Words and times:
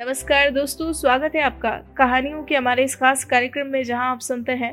नमस्कार 0.00 0.50
दोस्तों, 0.50 0.92
स्वागत 0.92 1.34
है 1.34 1.40
आपका 1.42 1.70
कहानियों 1.96 2.42
के 2.44 2.54
हमारे 2.54 2.84
इस 2.84 2.94
खास 2.96 3.24
कार्यक्रम 3.30 3.66
में 3.66 3.82
जहाँ 3.84 4.10
आप 4.10 4.20
सुनते 4.20 4.52
हैं 4.52 4.72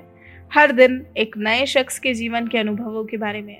हर 0.51 0.71
दिन 0.71 0.95
एक 1.17 1.35
नए 1.37 1.65
शख्स 1.65 1.97
के 1.99 2.13
जीवन 2.13 2.47
के 2.47 2.57
अनुभवों 2.57 3.03
के 3.05 3.17
बारे 3.17 3.41
में 3.41 3.57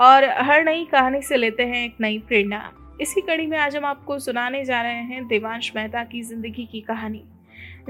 और 0.00 0.24
हर 0.40 0.62
नई 0.64 0.84
कहानी 0.92 1.22
से 1.22 1.36
लेते 1.36 1.62
हैं 1.62 1.84
एक 1.84 1.96
नई 2.00 2.18
प्रेरणा। 2.18 2.62
इसी 3.00 3.20
कड़ी 3.20 3.46
में 3.46 3.56
आज 3.58 3.76
हम 3.76 3.84
आपको 3.84 4.18
सुनाने 4.18 4.64
जा 4.64 4.82
रहे 4.82 5.02
हैं 5.04 5.26
देवांश 5.28 5.72
मेहता 5.76 6.04
की 6.04 6.22
ज़िंदगी 6.22 6.68
की 6.72 6.80
कहानी। 6.80 7.24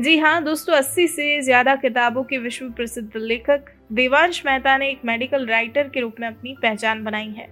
जी 0.00 0.18
हाँ 0.18 0.42
दोस्तों, 0.44 0.74
अस्सी 0.74 1.06
से 1.08 1.40
ज़्यादा 1.42 1.76
किताबों 1.76 2.24
के 2.24 2.38
विश्व 2.38 2.70
प्रसिद्ध 2.70 3.10
लेखक 3.16 3.70
देवांश 3.92 4.42
मेहता 4.46 4.76
ने 4.78 4.90
एक 4.90 5.04
मेडिकल 5.04 5.46
राइटर 5.46 5.88
के 5.88 6.00
रूप 6.00 6.20
में 6.20 6.28
अपनी 6.28 6.56
पहचान 6.62 7.04
बनाई 7.04 7.30
है। 7.30 7.48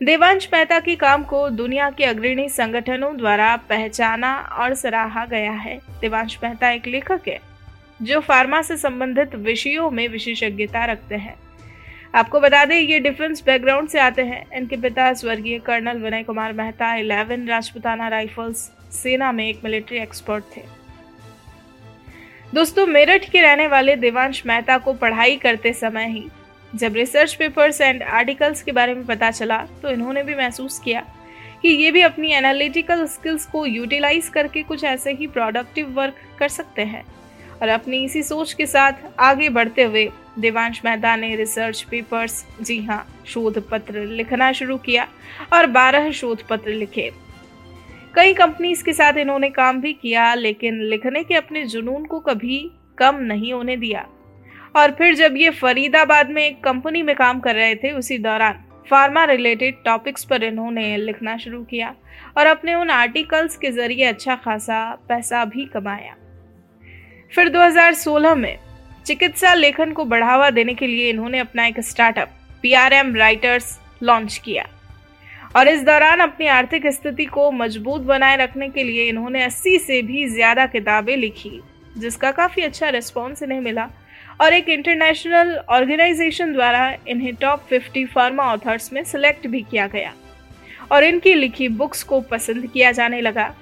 देवांश 0.00 0.48
मेहता 0.52 0.78
के 0.80 0.94
काम 0.96 1.22
को 1.22 1.48
दुनिया 1.50 1.88
के 1.90 2.04
अग्रणी 2.04 2.48
संगठनों 2.48 3.16
द्वारा 3.16 3.56
पहचाना 3.68 4.34
और 4.58 4.74
सराहा 4.74 5.24
गया 5.26 5.50
है। 5.52 5.76
देवांश 6.00 6.38
मेहता 6.42 6.70
एक 6.70 6.86
लेखक 6.86 7.28
है, 7.28 7.38
जो 8.00 8.20
फार्मा 8.20 8.60
से 8.62 8.76
संबंधित 8.76 9.34
विषयों 9.34 9.90
में 9.90 10.06
विशेषज्ञता 10.08 10.84
रखते 10.84 11.14
हैं। 11.14 11.34
आपको 12.14 12.40
बता 12.40 12.64
दें, 12.64 12.76
ये 12.76 13.00
डिफेंस 13.00 13.42
बैकग्राउंड 13.46 13.88
से 13.88 14.00
आते 14.00 14.22
हैं। 14.22 14.44
इनके 14.52 14.76
पिता 14.76 15.12
स्वर्गीय 15.14 15.58
colonel 15.58 15.98
Vinay 15.98 16.22
Kumar 16.22 16.52
Mehta, 16.52 16.94
eleven 16.94 17.46
Rajputana 17.48 18.08
Rifles 18.08 18.70
सेना 18.92 19.32
में 19.32 19.48
एक 19.48 19.60
मिलिट्री 19.64 19.98
एक्सपर्ट 19.98 20.44
थे। 20.56 20.62
दोस्तों, 22.54 22.86
मेरठ 22.86 23.30
के 23.30 23.40
रहने 23.40 23.66
वाले 23.66 23.96
देवांश 23.98 24.44
मेहता 24.46 24.78
को 24.78 24.92
पढ़ाई 24.94 25.36
करते 25.36 25.72
समय 25.74 26.08
ही 26.08 26.28
जब 26.74 26.94
रिसर्च 26.94 27.34
पेपर्स 27.34 27.80
एंड 27.80 28.02
आर्टिकल्स 28.02 28.62
के 28.62 28.72
बारे 28.72 28.94
में 28.94 29.04
पता 29.06 29.30
चला 29.30 29.58
तो 29.82 29.90
इन्होंने 29.90 30.22
भी 30.22 30.34
महसूस 30.34 30.78
किया 30.78 31.00
कि 31.62 31.68
ये 31.68 31.90
भी 31.90 32.00
अपनी 32.02 32.32
एनालिटिकल 32.32 33.06
स्किल्स 33.06 33.46
को 33.46 33.64
यूटिलाइज 33.66 34.28
करके 34.28 34.62
कुछ 34.62 34.84
ऐसे 34.84 35.12
ही 35.12 35.26
प्रोडक्टिव 35.26 35.88
वर्क 35.90 36.14
कर 36.38 36.48
सकते 36.48 36.82
हैं। 36.82 37.04
और 37.62 37.68
अपनी 37.68 38.02
इसी 38.04 38.22
सोच 38.22 38.52
के 38.52 38.66
साथ 38.66 38.92
आगे 39.20 39.48
बढ़ते 39.48 39.82
हुए 39.82 40.08
देवांश 40.38 40.80
मेहता 40.84 41.16
ने 41.16 41.34
रिसर्च 41.36 41.80
पेपर्स 41.90 42.44
जी 42.60 42.80
हाँ 42.82 43.04
शोध 43.26 43.58
पत्र 43.68 44.04
लिखना 44.06 44.50
शुरू 44.52 44.76
किया 44.78 45.06
और 45.52 45.66
बारह 45.66 46.10
शोध 46.10 46.46
पत्र 46.48 46.70
लिखे। 46.70 47.10
कई 48.14 48.34
कंपनीज़ 48.34 48.84
के 48.84 48.92
साथ 48.92 49.18
इन्होंने 49.18 49.50
काम 49.50 49.80
भी 49.80 49.92
किया, 49.92 50.34
लेकिन 50.34 50.80
लिखने 50.82 51.22
के 51.24 51.34
अपने 51.34 51.64
जुनून 51.64 52.04
को 52.04 52.18
कभी 52.20 52.70
कम 52.98 53.18
नहीं 53.22 53.52
होने 53.52 53.76
दिया। 53.76 54.06
और 54.74 54.90
फिर 54.90 55.14
जब 55.14 55.36
ये 55.36 55.50
फरीदाबाद 55.50 56.30
में 56.30 56.44
एक 56.46 56.62
कंपनी 56.64 57.02
में 57.02 57.14
काम 57.16 57.40
कर 57.40 57.54
रहे 57.54 57.74
थे, 57.74 57.90
उसी 57.92 58.18
दौरान 58.18 58.64
फार्मा 58.86 59.24
रिलेटेड 59.24 59.82
टॉपिक्स 59.84 60.24
पर 60.24 60.42
इन्होंने 60.44 60.96
लिखना 60.96 61.36
शुरू 61.36 61.62
किया 61.64 61.94
और 62.38 62.46
अपने 62.46 62.74
उन 62.74 62.90
आर्टिकल्स 62.90 63.56
के 63.56 63.70
ज़रिए 63.72 64.04
अच्छा 64.04 64.34
खासा 64.36 64.82
पैसा 65.08 65.44
भी 65.44 65.64
कमाया। 65.66 66.14
फिर 67.32 67.48
2016 67.48 68.34
में 68.34 68.58
चिकित्सा 69.06 69.52
लेखन 69.54 69.92
को 69.92 70.04
बढ़ावा 70.04 70.50
देने 70.50 70.74
के 70.74 70.86
लिए 70.86 71.08
इन्होंने 71.10 71.38
अपना 71.38 71.66
एक 71.66 71.80
स्टार्टअप 71.80 72.28
पीआरएम 72.62 73.14
राइटर्स 73.16 73.78
लॉन्च 74.02 74.36
किया। 74.44 74.64
और 75.56 75.68
इस 75.68 75.82
दौरान 75.84 76.20
अपनी 76.20 76.46
आर्थिक 76.48 76.86
स्थिति 76.88 77.24
को 77.26 77.50
मज़बूत 77.52 78.02
बनाए 78.02 78.36
रखने 78.36 78.68
के 78.68 78.82
लिए 78.84 79.08
इन्होंने 79.08 79.44
80 79.44 79.78
से 79.78 80.02
भी 80.02 80.26
ज़्यादा 80.28 80.66
किताबें 80.66 81.16
लिखी, 81.16 81.60
जिसका 81.98 82.30
काफ़ी 82.32 82.62
अच्छा 82.62 82.88
रिस्पॉन्स 82.88 83.42
इन्हें 83.42 83.60
मिला। 83.60 83.88
और 84.40 84.52
एक 84.52 84.68
इंटरनेशनल 84.68 85.56
ऑर्गेनाइजेशन 85.68 86.52
द्वारा 86.52 86.96
इन्हें 87.08 87.34
टॉप 87.34 87.68
50 87.72 88.06
फार्मा 88.06 88.44
ऑथर्स 88.44 88.92
में 88.92 89.04
सिलेक्ट 89.04 89.46
भी 89.46 89.60
किया 89.62 89.86
गया। 89.86 90.14
और 90.92 91.04
इनकी 91.04 91.34
लिखी 91.34 91.68
बुक्स 91.68 92.02
को 92.02 92.20
पसंद 92.20 92.66
किया 92.66 92.92
जाने 92.92 93.20
लगा। 93.20 93.54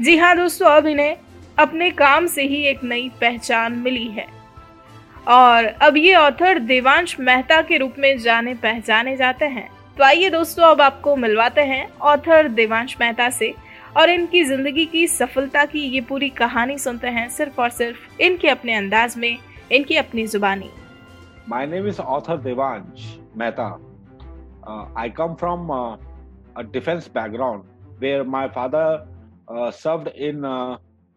जी 0.00 0.16
हाँ 0.16 0.36
दोस्तों, 0.36 0.68
अब 0.68 0.86
इन्हें 0.86 1.16
अपने 1.58 1.90
काम 1.90 2.26
से 2.26 2.42
ही 2.42 2.62
एक 2.62 2.84
नई 2.84 3.10
पहचान 3.20 3.72
मिली 3.72 4.06
है। 4.06 4.26
और 5.28 5.64
अब 5.64 5.96
ये 5.96 6.14
ऑथर 6.14 6.58
देवांश 6.58 7.16
मेहता 7.20 7.60
के 7.62 7.76
रूप 7.76 7.94
में 7.98 8.18
जाने 8.18 8.54
पहचाने 8.54 9.16
जाते 9.16 9.44
हैं। 9.44 9.68
तो 9.98 10.04
आइए 10.04 10.30
दोस्तों, 10.30 10.64
अब 10.64 10.80
आपको 10.80 11.16
मिलवाते 11.16 11.60
हैं 11.60 11.88
ऑथर 12.00 12.48
देवांश 12.48 12.96
मेहता 13.00 13.30
से। 13.30 13.54
और 13.96 14.10
इनकी 14.10 14.44
ज़िंदगी 14.44 14.84
की 14.84 15.06
सफलता 15.06 15.64
की 15.64 15.80
ये 15.80 16.00
पूरी 16.00 16.28
कहानी 16.28 16.78
सुनते 16.78 17.08
हैं 17.08 17.28
सिर्फ़ 17.28 17.60
और 17.60 17.70
सिर्फ़ 17.70 18.22
इनके 18.22 18.48
अपने 18.48 18.74
अंदाज 18.74 19.16
में। 19.16 19.36
इनकी 19.72 19.96
अपनी 19.96 20.26
जुबानी। 20.26 20.70
My 21.48 21.66
name 21.66 21.86
is 21.88 22.00
author 22.00 22.36
Devansh 22.40 23.06
Mehta 23.36 23.66
I 25.00 25.10
come 25.10 25.34
from 25.34 25.68
defence 26.72 27.10
background 27.14 27.64
where 28.00 28.22
my 28.26 28.48
father 28.48 29.70
served 29.72 30.08
in 30.08 30.42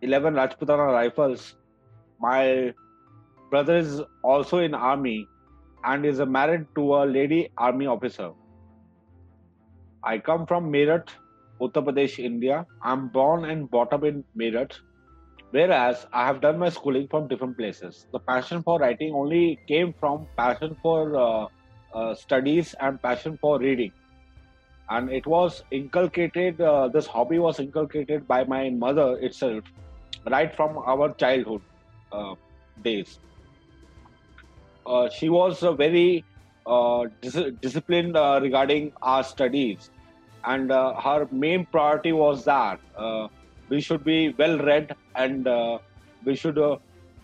11 0.02 0.36
Rajputana 0.36 0.92
Rifles 0.92 1.54
my 2.22 2.54
brother 3.52 3.78
is 3.78 4.02
also 4.28 4.62
in 4.62 4.76
army 4.76 5.18
and 5.86 6.06
is 6.06 6.22
married 6.38 6.66
to 6.76 6.90
a 6.90 7.04
lady 7.06 7.46
army 7.62 7.86
officer 7.86 8.34
I 10.06 10.20
come 10.26 10.46
from 10.46 10.70
Meerut 10.72 11.12
Uttar 11.62 11.82
Pradesh 11.82 12.20
India 12.20 12.66
I 12.86 12.94
am 12.94 13.08
born 13.14 13.50
and 13.52 13.68
brought up 13.72 14.06
in 14.06 14.24
Meerut 14.38 14.74
Whereas 15.52 16.06
I 16.14 16.26
have 16.28 16.42
done 16.42 16.60
my 16.60 16.70
schooling 16.70 17.08
from 17.10 17.28
different 17.28 17.58
places. 17.58 18.06
The 18.14 18.20
passion 18.20 18.62
for 18.62 18.80
writing 18.80 19.14
only 19.16 19.60
came 19.68 19.94
from 20.00 20.28
passion 20.38 20.78
for 20.82 21.16
uh, 21.18 21.48
uh, 21.94 22.14
studies 22.14 22.76
and 22.80 23.02
passion 23.02 23.38
for 23.42 23.60
reading. 23.60 23.92
And 24.92 25.12
it 25.12 25.26
was 25.26 25.64
inculcated, 25.72 26.62
uh, 26.62 26.88
this 26.90 27.08
hobby 27.08 27.40
was 27.40 27.60
inculcated 27.60 28.28
by 28.28 28.44
my 28.44 28.70
mother 28.70 29.18
itself 29.20 29.64
right 30.30 30.56
from 30.56 30.78
our 30.78 31.14
childhood 31.16 31.62
uh, 32.12 32.36
days. 32.84 33.20
Uh, 34.86 35.10
she 35.10 35.30
was 35.30 35.60
very 35.78 36.24
uh, 36.66 37.06
dis- 37.22 37.52
disciplined 37.62 38.16
regarding 38.16 38.92
our 39.02 39.24
studies, 39.24 39.90
and 40.46 40.72
her 40.72 41.28
main 41.32 41.66
priority 41.68 42.12
was 42.12 42.46
that 42.46 42.80
we 43.70 43.82
should 43.82 44.04
be 44.04 44.34
well 44.38 44.58
read 44.60 44.96
and 45.16 45.48
uh, 45.48 45.78
we 46.26 46.36
should 46.36 46.58
uh, 46.58 46.78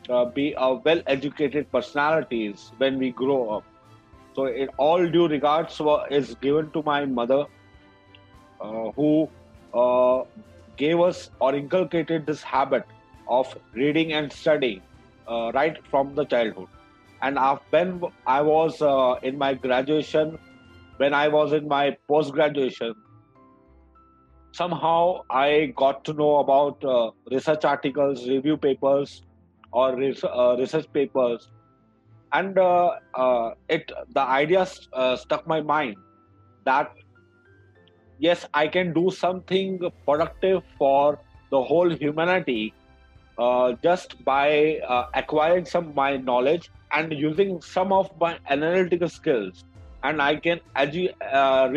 uh, 0.10 0.26
be 0.26 0.54
well 0.58 1.02
educated 1.08 1.72
personalities 1.72 2.72
when 2.78 2.98
we 3.00 3.12
grow 3.12 3.50
up. 3.50 3.64
So 4.36 4.48
in 4.48 4.70
all 4.78 5.08
due 5.08 5.28
regards 5.28 5.80
is 6.12 6.36
given 6.36 6.72
to 6.72 6.84
my 6.84 7.06
mother 7.06 7.46
uh, 8.62 8.92
who 8.96 9.30
uh, 9.74 10.24
gave 10.78 11.00
us 11.00 11.30
or 11.40 11.56
inculcated 11.56 12.26
this 12.26 12.44
habit 12.44 12.84
of 13.28 13.48
reading 13.74 14.14
and 14.14 14.32
studying 14.32 14.82
uh, 15.28 15.52
right 15.54 15.78
from 15.90 16.16
the 16.16 16.26
childhood. 16.26 16.68
And 17.22 17.40
when 17.72 18.02
i 18.28 18.42
was 18.42 18.82
in 19.24 19.38
my 19.38 19.54
graduation 19.54 20.38
when 20.98 21.14
i 21.14 21.28
was 21.28 21.54
in 21.54 21.68
my 21.68 21.98
post 22.08 22.34
graduation 22.34 22.94
somehow 24.56 25.22
I 25.30 25.74
got 25.76 26.06
to 26.06 26.14
know 26.14 26.38
about 26.38 26.84
uh, 26.84 27.12
research 27.30 27.66
articles, 27.66 28.28
review 28.28 28.58
papers, 28.58 29.22
or 29.72 29.96
res- 29.96 30.24
uh, 30.24 30.56
research 30.58 30.88
papers, 30.94 31.48
and 32.32 32.58
uh, 32.58 32.92
uh 33.14 33.50
it 33.68 33.92
the 34.14 34.22
idea 34.22 34.66
uh, 34.94 35.16
stuck 35.16 35.46
my 35.48 35.62
mind 35.62 35.98
that 36.66 36.92
yes, 38.18 38.48
I 38.54 38.68
can 38.68 38.94
do 38.94 39.12
something 39.12 39.80
productive 40.06 40.64
for 40.78 41.20
the 41.52 41.62
whole 41.62 41.90
humanity 41.90 42.74
uh, 43.38 43.74
just 43.84 44.16
by 44.24 44.80
acquiring 45.14 45.66
some 45.66 45.94
my 45.94 46.18
knowledge 46.18 46.70
and 46.94 47.14
using 47.14 47.62
some 47.62 47.92
of 47.92 48.10
my 48.20 48.38
analytical 48.50 49.10
skills, 49.10 49.66
and 50.04 50.22
I 50.22 50.36
can 50.38 50.62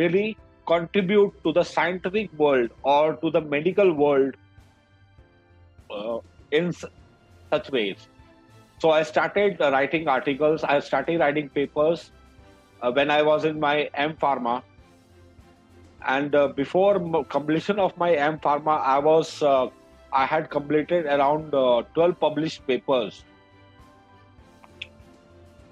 really 0.02 0.36
contribute 0.68 1.32
to 1.44 1.52
the 1.52 1.64
scientific 1.64 2.32
world 2.38 2.70
or 2.82 3.16
to 3.16 3.30
the 3.30 3.40
medical 3.40 3.92
world 3.92 4.34
uh, 5.90 6.18
in 6.50 6.72
such 6.72 7.70
ways. 7.70 8.08
So 8.78 8.90
I 8.90 9.02
started 9.02 9.60
uh, 9.60 9.70
writing 9.72 10.06
articles. 10.08 10.62
I 10.62 10.78
started 10.80 11.20
writing 11.20 11.48
papers 11.48 12.10
uh, 12.82 12.92
when 12.92 13.10
I 13.10 13.22
was 13.22 13.44
in 13.44 13.58
my 13.58 13.90
M 13.94 14.14
Pharma. 14.16 14.62
And 16.06 16.34
uh, 16.34 16.48
before 16.48 17.24
completion 17.24 17.80
of 17.80 17.96
my 17.96 18.12
M 18.14 18.38
Pharma, 18.38 18.80
I 18.80 18.98
was 18.98 19.42
uh, 19.42 19.68
I 20.12 20.26
had 20.26 20.48
completed 20.50 21.06
around 21.06 21.54
uh, 21.54 21.82
12 21.94 22.20
published 22.20 22.66
papers. 22.66 23.24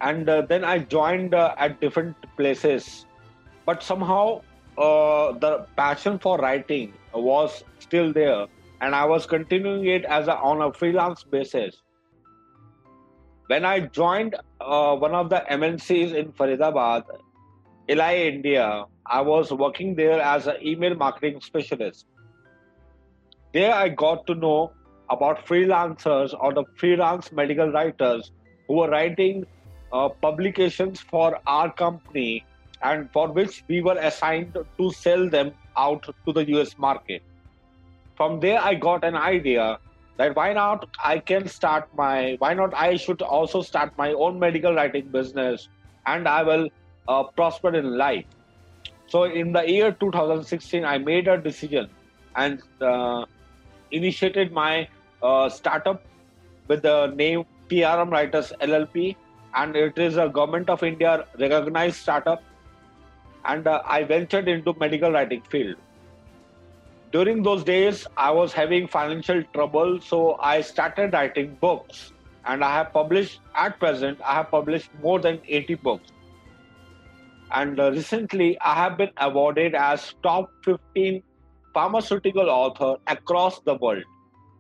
And 0.01 0.27
then 0.27 0.63
I 0.63 0.79
joined 0.79 1.35
at 1.35 1.81
different 1.81 2.17
places. 2.37 3.07
But 3.65 3.83
somehow 3.83 4.43
uh, 4.79 5.33
the 5.33 5.67
passion 5.77 6.19
for 6.19 6.39
writing 6.39 6.93
was 7.15 7.65
still 7.79 8.13
there, 8.13 8.47
and 8.81 8.95
I 8.95 9.05
was 9.05 9.27
continuing 9.27 9.87
it 9.87 10.05
as 10.05 10.29
a, 10.29 10.37
on 10.37 10.63
a 10.63 10.73
freelance 10.73 11.25
basis. 11.25 11.83
When 13.47 13.65
I 13.65 13.81
joined 13.81 14.35
uh, 14.61 14.97
one 14.97 15.15
of 15.15 15.31
the 15.31 15.45
MNCs 15.51 16.15
in 16.15 16.33
Faridabad, 16.33 17.05
Eli 17.89 18.17
India, 18.17 18.85
I 19.07 19.21
was 19.21 19.53
working 19.53 19.95
there 19.95 20.21
as 20.21 20.49
an 20.49 20.57
email 20.63 20.95
marketing 20.95 21.41
specialist. 21.41 22.07
there 23.53 23.73
I 23.75 23.89
got 23.89 24.27
to 24.27 24.35
know 24.35 24.73
about 25.11 25.47
freelancers 25.47 26.35
or 26.39 26.53
the 26.53 26.65
freelance 26.77 27.31
medical 27.33 27.71
writers 27.71 28.33
who 28.67 28.75
were 28.75 28.91
writing 28.91 29.47
uh, 29.93 30.09
publications 30.09 31.01
for 31.01 31.39
our 31.47 31.73
company 31.73 32.45
and 32.83 33.11
for 33.13 33.33
which 33.33 33.65
we 33.69 33.83
were 33.83 33.99
assigned 33.99 34.57
to 34.79 34.93
sell 34.93 35.29
them 35.29 35.53
out 35.77 36.07
to 36.27 36.33
the 36.33 36.49
US 36.57 36.79
market. 36.79 37.23
From 38.17 38.41
there, 38.41 38.61
I 38.61 38.75
got 38.75 39.05
an 39.05 39.17
idea 39.17 39.79
that 40.17 40.35
why 40.35 40.53
not 40.53 40.89
I 41.05 41.19
can 41.19 41.49
start 41.49 41.89
my, 41.95 42.37
why 42.39 42.55
not 42.55 42.75
I 42.75 42.97
should 42.97 43.23
also 43.23 43.63
start 43.63 43.97
my 43.99 44.13
own 44.13 44.39
medical 44.39 44.75
writing 44.75 45.09
business 45.09 45.69
and 46.07 46.27
I 46.27 46.43
will 46.43 46.69
uh, 47.09 47.25
prosper 47.25 47.75
in 47.75 47.97
life. 47.97 48.25
So 49.09 49.25
in 49.25 49.53
the 49.53 49.63
year 49.69 49.93
2016, 49.93 50.85
I 50.85 50.99
made 50.99 51.29
a 51.29 51.37
decision 51.39 51.89
and 52.35 52.61
uh, 52.81 53.25
initiated 53.91 54.53
my 54.53 54.89
uh, 55.23 55.49
startup 55.49 56.03
with 56.69 56.83
the 56.83 57.07
name 57.15 57.45
PRM 57.69 58.11
Writers 58.11 58.53
LLP, 58.61 59.17
and 59.55 59.77
it 59.77 59.99
is 59.99 60.17
a 60.17 60.29
government 60.29 60.69
of 60.69 60.83
India 60.83 61.27
recognized 61.39 61.97
startup. 61.97 62.43
And 63.47 63.67
uh, 63.67 63.83
I 63.85 64.03
ventured 64.05 64.49
into 64.49 64.75
medical 64.79 65.13
writing 65.13 65.43
field. 65.51 65.77
During 67.13 67.43
those 67.43 67.63
days, 67.65 68.07
I 68.17 68.31
was 68.33 68.53
having 68.53 68.89
financial 68.89 69.43
trouble, 69.55 70.01
so 70.01 70.37
I 70.41 70.61
started 70.61 71.13
writing 71.13 71.57
books, 71.61 72.13
and 72.45 72.65
I 72.65 72.73
have 72.73 72.93
published. 72.93 73.41
At 73.55 73.79
present, 73.79 74.21
I 74.25 74.35
have 74.35 74.51
published 74.51 74.91
more 75.03 75.21
than 75.21 75.41
80 75.47 75.75
books. 75.77 76.13
And 77.53 77.79
uh, 77.79 77.93
recently, 77.93 78.59
I 78.61 78.75
have 78.75 78.99
been 78.99 79.11
awarded 79.19 79.75
as 79.75 80.15
top 80.23 80.51
15 80.65 81.23
pharmaceutical 81.73 82.51
author 82.51 82.97
across 83.07 83.61
the 83.61 83.75
world. 83.75 84.03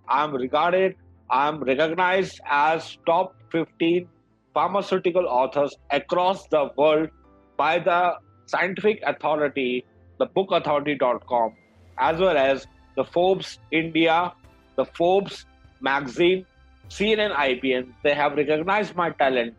I 0.09 0.23
am 0.23 0.35
regarded, 0.35 0.95
I 1.29 1.49
am 1.49 1.63
recognized 1.63 2.41
as 2.47 2.97
top 3.07 3.35
15 3.51 4.09
pharmaceutical 4.55 5.27
authors 5.27 5.77
across 5.91 6.47
the 6.47 6.71
world 6.77 7.09
by 7.57 7.79
the 7.81 8.15
scientific 8.47 9.03
authority, 9.07 9.85
the 10.19 10.27
bookauthority.com, 10.27 11.55
as 11.99 12.19
well 12.19 12.37
as 12.37 12.67
the 12.95 13.05
Forbes 13.05 13.59
India, 13.71 14.33
the 14.77 14.85
Forbes 14.85 15.45
magazine, 15.81 16.47
CNN 16.89 17.35
IBN. 17.35 17.93
They 18.03 18.15
have 18.15 18.37
recognized 18.37 18.95
my 18.95 19.11
talent, 19.11 19.55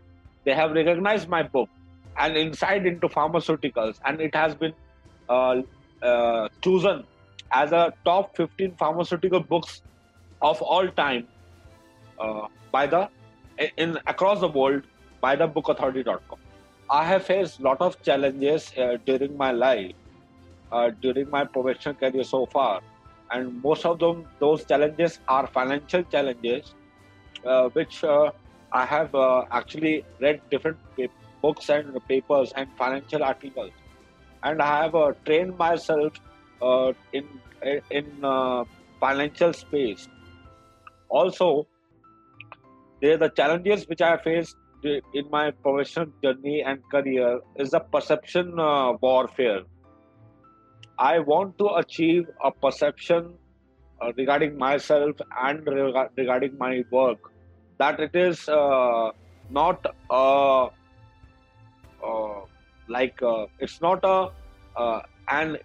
they 0.46 0.54
have 0.54 0.72
recognized 0.72 1.30
my 1.30 1.44
book 1.44 1.70
and 2.18 2.36
insight 2.36 2.86
into 2.86 3.08
pharmaceuticals, 3.08 4.00
and 4.06 4.20
it 4.20 4.34
has 4.34 4.56
been 4.56 4.74
uh, 5.30 5.62
uh, 6.02 6.50
chosen 6.62 7.04
as 7.52 7.72
a 7.72 7.94
top 8.04 8.36
15 8.36 8.76
pharmaceutical 8.76 9.40
books 9.40 9.82
of 10.42 10.62
all 10.62 10.88
time 10.88 11.28
uh, 12.20 12.48
by 12.72 12.88
the 12.88 13.10
in 13.78 13.98
across 14.06 14.40
the 14.40 14.48
world 14.48 14.84
by 15.22 15.36
the 15.36 15.48
bookauthority.com 15.48 16.40
i 16.90 17.04
have 17.04 17.24
faced 17.26 17.60
a 17.60 17.64
lot 17.64 17.82
of 17.82 18.02
challenges 18.02 18.72
uh, 18.78 18.98
during 19.06 19.36
my 19.38 19.52
life 19.52 19.92
uh, 20.72 20.92
during 21.02 21.30
my 21.30 21.46
professional 21.46 21.96
career 21.96 22.24
so 22.24 22.46
far. 22.48 22.82
And 23.32 23.62
most 23.62 23.86
of 23.86 24.00
them 24.00 24.26
those 24.40 24.66
challenges 24.66 25.20
are 25.28 25.48
financial 25.48 26.04
challenges 26.04 26.74
uh, 27.46 27.70
which 27.70 28.04
uh, 28.04 28.32
i 28.74 28.86
have 28.86 29.14
uh, 29.16 29.44
actually 29.52 30.04
read 30.22 30.42
different 30.52 30.78
books 31.42 31.70
and 31.70 31.98
papers 32.08 32.54
and 32.56 32.68
financial 32.78 33.24
articles. 33.24 33.72
And 34.44 34.62
i 34.62 34.84
have 34.84 34.96
trained 35.26 35.58
myself 35.58 36.14
in 37.14 37.28
in 37.92 38.06
financial 39.02 39.54
space. 39.54 40.08
Also 41.10 41.68
there 43.02 43.14
are 43.16 43.18
the 43.18 43.30
challenges 43.30 43.86
which 43.88 44.02
i 44.02 44.18
faced 44.18 44.58
in 44.84 45.30
my 45.32 45.52
professional 45.52 46.08
journey 46.24 46.62
and 46.62 46.80
career 46.92 47.40
is 47.58 47.72
the 47.72 47.80
perception 47.80 48.60
uh, 48.60 48.94
warfare 49.02 49.62
i 51.00 51.20
want 51.20 51.58
to 51.58 51.68
achieve 51.76 52.26
a 52.44 52.52
perception 52.52 53.34
uh, 54.02 54.12
regarding 54.18 54.58
myself 54.58 55.16
and 55.42 55.66
reg- 55.68 56.10
regarding 56.18 56.58
my 56.58 56.84
work 56.92 57.18
that 57.80 58.00
it 58.00 58.16
is 58.16 58.48
uh, 58.50 59.10
not 59.50 59.86
uh, 60.10 60.66
uh, 60.66 62.40
like 62.88 63.22
uh, 63.22 63.46
it's 63.60 63.82
not 63.82 64.04
a 64.04 64.30
an 65.30 65.58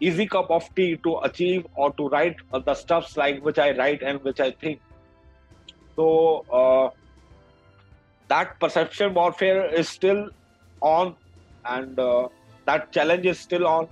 easy 0.00 0.26
cup 0.26 0.50
of 0.50 0.68
tea 0.74 0.96
to 1.04 1.18
achieve 1.18 1.66
or 1.76 1.92
to 1.92 2.08
write 2.08 2.36
the 2.64 2.74
stuffs 2.74 3.16
like 3.16 3.44
which 3.44 3.58
I 3.58 3.70
write 3.76 4.02
and 4.02 4.22
which 4.24 4.40
I 4.40 4.50
think. 4.50 4.80
So 5.96 6.44
that 8.34 8.54
perception 8.60 9.14
warfare 9.14 9.66
is 9.82 9.88
still 9.88 10.22
on, 10.80 11.14
and 11.64 11.98
uh, 11.98 12.28
that 12.66 12.90
challenge 12.92 13.26
is 13.26 13.38
still 13.38 13.66
on. 13.66 13.88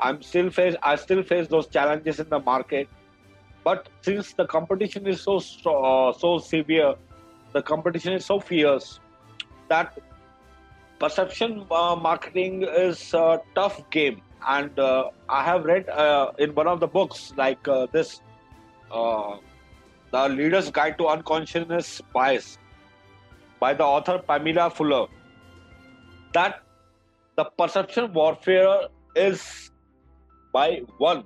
I'm 0.00 0.22
still 0.22 0.50
face 0.50 0.76
I 0.82 0.96
still 0.96 1.22
face 1.22 1.48
those 1.48 1.66
challenges 1.78 2.20
in 2.20 2.28
the 2.28 2.40
market, 2.40 2.88
but 3.62 3.88
since 4.02 4.32
the 4.42 4.46
competition 4.46 5.06
is 5.14 5.20
so 5.20 5.36
uh, 5.72 6.12
so 6.24 6.38
severe, 6.38 6.94
the 7.52 7.62
competition 7.62 8.20
is 8.20 8.24
so 8.32 8.40
fierce 8.40 9.00
that 9.68 9.98
perception 10.98 11.64
uh, 11.70 11.96
marketing 11.96 12.62
is 12.62 13.14
a 13.14 13.40
tough 13.54 13.78
game. 13.90 14.20
And 14.46 14.78
uh, 14.78 15.10
I 15.28 15.42
have 15.44 15.64
read 15.64 15.88
uh, 15.88 16.32
in 16.38 16.54
one 16.54 16.66
of 16.66 16.80
the 16.80 16.86
books 16.86 17.32
like 17.36 17.66
uh, 17.66 17.86
this, 17.92 18.20
uh, 18.90 19.36
the 20.12 20.28
Leader's 20.28 20.70
Guide 20.70 20.98
to 20.98 21.06
Unconscious 21.08 22.02
Bias, 22.12 22.58
by 23.64 23.72
the 23.74 23.84
author 23.84 24.18
Pamela 24.30 24.70
Fuller, 24.70 25.06
that 26.32 26.62
the 27.36 27.44
perception 27.58 28.12
warfare 28.12 28.74
is 29.16 29.70
by 30.52 30.68
one 30.98 31.24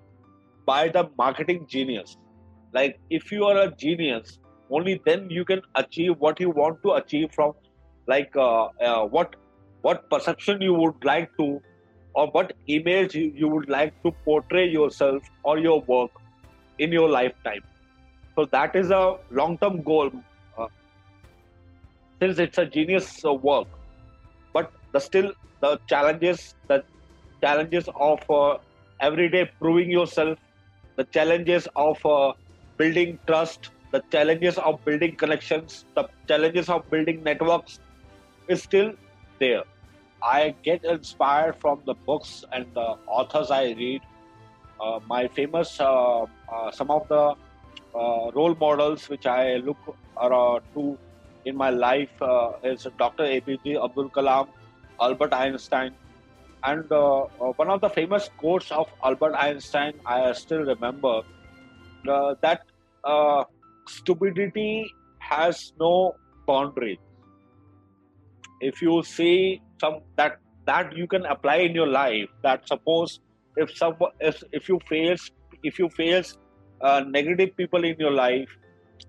by 0.67 0.89
the 0.89 1.09
marketing 1.19 1.67
genius. 1.69 2.17
Like 2.73 3.01
if 3.19 3.33
you 3.33 3.45
are 3.45 3.59
a 3.63 3.71
genius, 3.85 4.39
only 4.71 5.01
then 5.07 5.29
you 5.31 5.45
can 5.45 5.63
achieve 5.83 6.17
what 6.19 6.41
you 6.41 6.51
want 6.51 6.83
to 6.83 6.93
achieve 7.01 7.29
from, 7.35 7.53
like 8.07 8.37
uh, 8.37 8.69
uh, 8.89 9.05
what 9.17 9.37
what 9.83 10.09
perception 10.11 10.61
you 10.61 10.75
would 10.75 11.05
like 11.05 11.31
to 11.39 11.49
or 12.15 12.27
what 12.37 12.53
image 12.67 13.15
you 13.15 13.49
would 13.49 13.69
like 13.69 14.03
to 14.05 14.13
portray 14.25 14.69
yourself 14.69 15.23
or 15.43 15.59
your 15.59 15.81
work 15.83 16.11
in 16.79 16.93
your 16.93 17.09
lifetime. 17.09 17.63
So 18.37 18.45
that 18.57 18.77
is 18.77 18.91
a 18.91 19.19
long-term 19.31 19.83
goal. 19.83 20.11
Since 22.21 22.39
it's 22.39 22.59
a 22.59 22.67
genius 22.67 23.25
uh, 23.25 23.33
work, 23.33 23.69
but 24.53 24.73
the 24.93 24.99
still 24.99 25.33
the 25.61 25.79
challenges, 25.89 26.55
the 26.69 26.85
challenges 27.41 27.89
of 27.95 28.21
uh, 28.31 28.59
everyday 29.01 29.51
proving 29.61 29.91
yourself, 29.91 30.39
the 30.97 31.05
challenges 31.05 31.69
of 31.77 32.05
uh, 32.05 32.33
building 32.77 33.19
trust, 33.27 33.71
the 33.93 34.03
challenges 34.11 34.59
of 34.59 34.85
building 34.85 35.15
connections, 35.17 35.85
the 35.95 36.09
challenges 36.29 36.69
of 36.69 36.89
building 36.91 37.23
networks 37.23 37.79
is 38.49 38.63
still 38.63 38.93
there. 39.41 39.63
I 40.23 40.55
get 40.65 40.85
inspired 40.85 41.57
from 41.61 41.83
the 41.87 41.95
books 41.95 42.45
and 42.53 42.67
the 42.75 42.97
authors 43.07 43.51
I 43.51 43.73
read. 43.73 44.03
Uh, 44.81 45.01
my 45.07 45.29
famous, 45.29 45.81
uh, 45.81 46.23
uh, 46.23 46.71
some 46.73 46.91
of 46.91 47.07
the 47.09 47.35
uh, 47.95 48.31
role 48.35 48.55
models 48.61 49.09
which 49.09 49.27
I 49.27 49.57
look 49.57 49.79
uh, 50.17 50.59
to 50.75 50.99
in 51.45 51.57
my 51.57 51.71
life 51.71 52.23
uh, 52.23 52.53
is 52.63 52.87
Dr. 52.99 53.25
APJ 53.25 53.83
Abdul 53.83 54.11
Kalam, 54.11 54.49
Albert 55.01 55.33
Einstein, 55.33 55.95
and 56.65 56.89
one 56.91 57.71
of 57.71 57.81
the 57.81 57.89
famous 57.89 58.29
quotes 58.37 58.71
of 58.73 58.89
Albert 59.05 59.35
Einstein 59.35 59.95
I 60.05 60.33
still 60.33 60.61
remember 60.61 61.23
that 62.05 62.63
stupidity 63.87 64.91
has 65.19 65.73
no 65.79 66.17
boundaries. 66.47 66.99
If 68.61 68.83
you 68.83 69.03
see 69.03 69.63
some 69.81 70.01
that 70.17 70.39
that 70.67 70.97
you 70.97 71.07
can 71.07 71.27
apply 71.27 71.57
in 71.69 71.75
your 71.75 71.87
life 71.87 72.29
that 72.43 72.67
suppose 72.69 73.21
if 73.57 73.75
some 73.77 73.97
if, 74.21 74.43
if 74.53 74.69
you 74.69 74.79
face 74.89 75.31
if 75.63 75.79
you 75.79 75.89
face 75.91 76.37
uh, 76.81 77.03
negative 77.07 77.57
people 77.57 77.85
in 77.85 77.97
your 77.99 78.11
life 78.11 78.49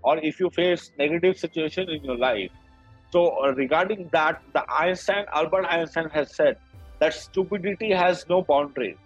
or 0.04 0.18
if 0.20 0.40
you 0.40 0.50
face 0.50 0.92
negative 0.98 1.38
situation 1.38 1.90
in 1.90 2.04
your 2.04 2.18
life. 2.18 2.52
So 3.12 3.44
uh, 3.44 3.54
regarding 3.54 4.10
that 4.12 4.42
the 4.54 4.64
einstein 4.72 5.26
albert 5.34 5.66
einstein 5.66 6.10
has 6.10 6.36
said 6.36 6.58
that 7.00 7.14
stupidity 7.14 7.92
has 7.92 8.26
no 8.30 8.42
boundary. 8.42 8.98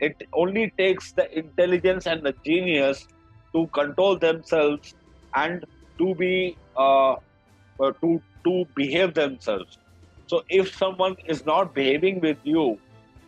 It 0.00 0.16
only 0.34 0.72
takes 0.76 1.12
the 1.12 1.26
intelligence 1.38 2.06
and 2.06 2.22
the 2.22 2.34
genius 2.44 3.06
to 3.54 3.66
control 3.68 4.18
themselves 4.18 4.94
and 5.34 5.64
to 5.98 6.14
be 6.14 6.56
uh, 6.76 7.12
uh 7.12 7.92
to 8.00 8.20
to 8.44 8.64
behave 8.74 9.14
themselves. 9.14 9.78
So 10.26 10.42
if 10.48 10.74
someone 10.74 11.16
is 11.26 11.46
not 11.46 11.74
behaving 11.74 12.20
with 12.20 12.38
you, 12.42 12.78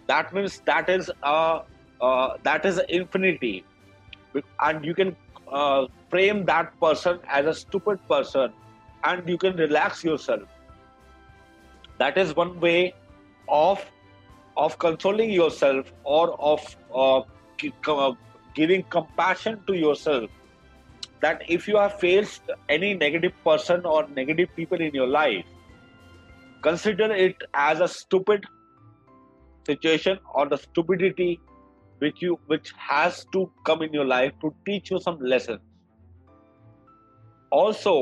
that 0.08 0.32
means 0.34 0.60
that 0.66 0.88
is 0.88 1.10
a 1.22 1.60
uh, 2.00 2.28
that 2.42 2.66
is 2.66 2.80
infinity. 2.88 3.64
and 4.66 4.84
you 4.84 4.94
can 4.94 5.10
uh, 5.50 5.86
frame 6.10 6.44
that 6.46 6.78
person 6.80 7.18
as 7.28 7.46
a 7.46 7.54
stupid 7.54 7.98
person 8.08 8.52
and 9.04 9.28
you 9.28 9.38
can 9.38 9.56
relax 9.56 10.04
yourself. 10.04 10.42
That 11.98 12.18
is 12.18 12.34
one 12.34 12.60
way 12.60 12.94
of 13.48 13.84
of 14.56 14.78
consoling 14.78 15.30
yourself 15.30 15.92
or 16.04 16.40
of 16.40 16.60
uh, 16.94 17.22
uh, 17.88 18.12
giving 18.54 18.84
compassion 18.84 19.60
to 19.66 19.74
yourself. 19.74 20.30
That 21.20 21.42
if 21.48 21.66
you 21.66 21.76
have 21.76 21.98
faced 21.98 22.42
any 22.68 22.94
negative 22.94 23.32
person 23.44 23.84
or 23.84 24.08
negative 24.08 24.48
people 24.56 24.80
in 24.80 24.94
your 24.94 25.06
life 25.06 25.44
consider 26.62 27.12
it 27.12 27.36
as 27.52 27.80
a 27.80 27.88
stupid 27.88 28.44
situation 29.66 30.18
or 30.34 30.48
the 30.48 30.56
stupidity 30.56 31.40
which 32.04 32.22
you 32.26 32.38
which 32.52 32.72
has 32.88 33.24
to 33.36 33.42
come 33.70 33.82
in 33.88 33.98
your 33.98 34.06
life 34.12 34.32
to 34.44 34.52
teach 34.68 34.90
you 34.94 35.00
some 35.06 35.18
lessons 35.34 35.60
also 37.58 37.94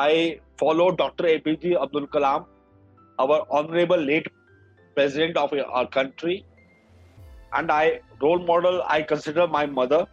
i 0.00 0.40
follow 0.62 0.88
dr 1.02 1.30
apj 1.34 1.76
abdul 1.86 2.08
kalam 2.16 2.48
our 3.24 3.38
honorable 3.58 4.04
late 4.10 4.28
president 4.96 5.40
of 5.44 5.54
our 5.60 5.86
country 5.98 6.36
and 7.60 7.72
i 7.78 7.84
role 8.24 8.44
model 8.52 8.82
i 8.96 9.02
consider 9.02 9.46
my 9.46 9.66
mother. 9.66 10.06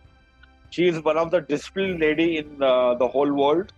She 0.76 0.88
is 0.88 0.98
one 1.06 1.18
of 1.18 1.32
the 1.32 1.42
disciplined 1.42 2.00
lady 2.00 2.38
in 2.38 2.64
uh, 2.64 2.96
the 3.00 3.08
whole 3.14 3.32
world 3.40 3.74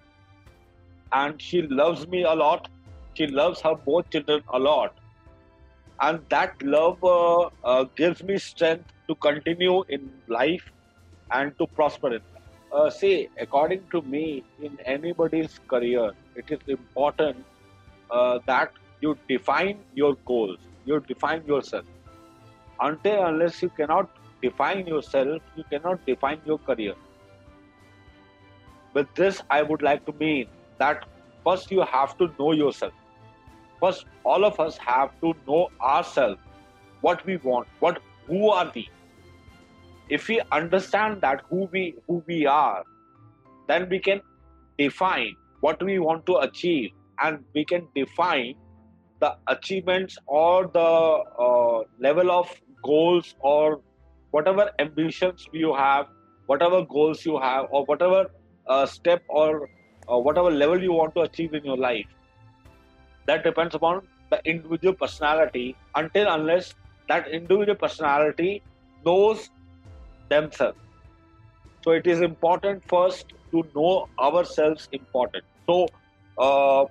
and 1.11 1.41
she 1.41 1.61
loves 1.63 2.07
me 2.07 2.21
a 2.31 2.33
lot. 2.41 2.67
She 3.15 3.25
loves 3.25 3.61
her 3.61 3.73
both 3.87 4.11
children 4.11 4.43
a 4.53 4.59
lot 4.59 4.99
and 6.05 6.19
that 6.29 6.61
love 6.63 7.03
uh, 7.03 7.49
uh, 7.63 7.85
gives 7.95 8.23
me 8.23 8.37
strength 8.37 8.85
to 9.07 9.15
continue 9.15 9.83
in 9.89 10.09
life 10.27 10.65
and 11.31 11.57
to 11.59 11.67
prosper 11.75 12.07
in 12.07 12.21
life. 12.33 12.49
Uh, 12.71 12.89
see, 12.89 13.29
according 13.39 13.83
to 13.91 14.01
me, 14.01 14.43
in 14.61 14.77
anybody's 14.85 15.59
career, 15.69 16.11
it 16.35 16.45
is 16.49 16.59
important 16.67 17.37
uh, 18.11 18.39
that 18.47 18.71
you 19.01 19.17
define 19.29 19.79
your 19.93 20.15
goals, 20.25 20.57
you 20.85 20.99
define 21.07 21.45
yourself. 21.45 21.85
Until 22.81 23.25
unless 23.25 23.61
you 23.61 23.69
cannot 23.69 24.09
define 24.41 24.87
yourself, 24.87 25.41
you 25.55 25.63
cannot 25.71 26.05
define 26.05 26.41
your 26.45 26.57
career. 26.59 26.95
With 28.93 29.07
this, 29.15 29.41
I 29.49 29.61
would 29.61 29.81
like 29.81 30.05
to 30.07 30.13
mean 30.13 30.47
that 30.79 31.05
first 31.45 31.71
you 31.71 31.85
have 31.91 32.17
to 32.17 32.29
know 32.39 32.51
yourself 32.53 32.93
First, 33.83 34.05
all 34.23 34.45
of 34.45 34.61
us 34.61 34.77
have 34.77 35.09
to 35.19 35.33
know 35.45 35.69
ourselves, 35.81 36.39
what 37.01 37.25
we 37.25 37.35
want, 37.35 37.67
what 37.81 38.01
who 38.27 38.49
are 38.49 38.71
we. 38.73 38.89
If 40.07 40.29
we 40.29 40.39
understand 40.53 41.19
that 41.23 41.41
who 41.49 41.67
we 41.73 41.95
who 42.07 42.23
we 42.25 42.45
are, 42.45 42.83
then 43.67 43.89
we 43.89 43.99
can 43.99 44.21
define 44.77 45.35
what 45.59 45.83
we 45.89 45.99
want 46.05 46.25
to 46.27 46.37
achieve, 46.45 46.91
and 47.27 47.43
we 47.53 47.65
can 47.73 47.89
define 47.93 48.55
the 49.19 49.35
achievements 49.57 50.17
or 50.27 50.71
the 50.79 50.87
uh, 51.47 51.83
level 52.07 52.31
of 52.39 52.55
goals 52.91 53.35
or 53.41 53.81
whatever 54.31 54.69
ambitions 54.79 55.47
you 55.51 55.75
have, 55.83 56.07
whatever 56.45 56.83
goals 56.97 57.25
you 57.25 57.37
have, 57.37 57.65
or 57.69 57.85
whatever 57.93 58.25
uh, 58.67 58.85
step 58.85 59.23
or 59.27 59.69
uh, 60.09 60.17
whatever 60.17 60.59
level 60.65 60.91
you 60.91 60.93
want 61.03 61.15
to 61.15 61.29
achieve 61.31 61.53
in 61.53 61.73
your 61.73 61.81
life 61.91 62.19
that 63.27 63.43
depends 63.43 63.75
upon 63.75 64.01
the 64.31 64.41
individual 64.45 64.95
personality. 64.95 65.77
Until 65.95 66.31
unless 66.31 66.73
that 67.09 67.27
individual 67.29 67.75
personality 67.75 68.63
knows 69.05 69.49
themselves. 70.29 70.77
So 71.83 71.91
it 71.91 72.07
is 72.07 72.21
important 72.21 72.83
first 72.89 73.33
to 73.53 73.63
know 73.75 74.07
ourselves 74.21 74.87
important. 74.91 75.43
So 75.69 75.87
uh, 76.37 76.85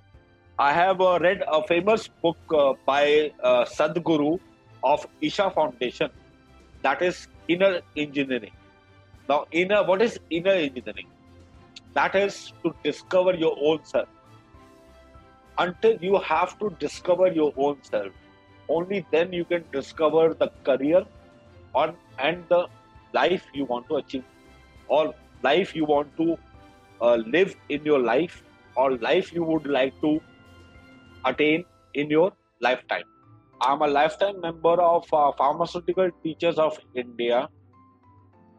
i 0.58 0.72
have 0.72 1.00
uh, 1.00 1.18
read 1.20 1.42
a 1.58 1.60
famous 1.66 2.08
book 2.22 2.38
uh, 2.62 2.74
by 2.86 3.32
uh, 3.42 3.64
sadhguru 3.76 4.38
of 4.82 5.06
isha 5.20 5.50
foundation. 5.50 6.10
That 6.84 7.02
is 7.02 7.26
inner 7.48 7.82
engineering. 7.96 8.54
Now 9.28 9.46
inner 9.52 9.82
what 9.84 10.02
is 10.02 10.18
inner 10.30 10.56
engineering? 10.68 11.08
That 11.94 12.14
is 12.14 12.52
to 12.64 12.72
discover 12.84 13.34
your 13.34 13.56
own 13.70 13.84
self 13.84 14.08
until 15.58 15.96
you 16.00 16.18
have 16.18 16.58
to 16.58 16.70
discover 16.78 17.28
your 17.28 17.52
own 17.56 17.82
self. 17.82 18.12
Only 18.68 19.04
then 19.10 19.32
you 19.32 19.44
can 19.44 19.64
discover 19.72 20.34
the 20.34 20.50
career 20.64 21.04
on 21.74 21.96
and 22.18 22.44
the 22.48 22.66
life 23.12 23.44
you 23.52 23.64
want 23.64 23.88
to 23.88 23.96
achieve, 23.96 24.24
or 24.88 25.14
life 25.42 25.74
you 25.74 25.84
want 25.84 26.16
to 26.16 26.38
uh, 27.00 27.16
live 27.16 27.54
in 27.68 27.84
your 27.84 27.98
life, 27.98 28.42
or 28.76 28.96
life 28.98 29.32
you 29.32 29.44
would 29.44 29.66
like 29.66 30.00
to 30.00 30.20
attain 31.24 31.64
in 31.94 32.10
your 32.10 32.32
lifetime. 32.60 33.04
I'm 33.60 33.82
a 33.82 33.86
lifetime 33.86 34.40
member 34.40 34.80
of 34.80 35.04
uh, 35.12 35.32
Pharmaceutical 35.38 36.10
Teachers 36.22 36.58
of 36.58 36.78
India. 36.94 37.48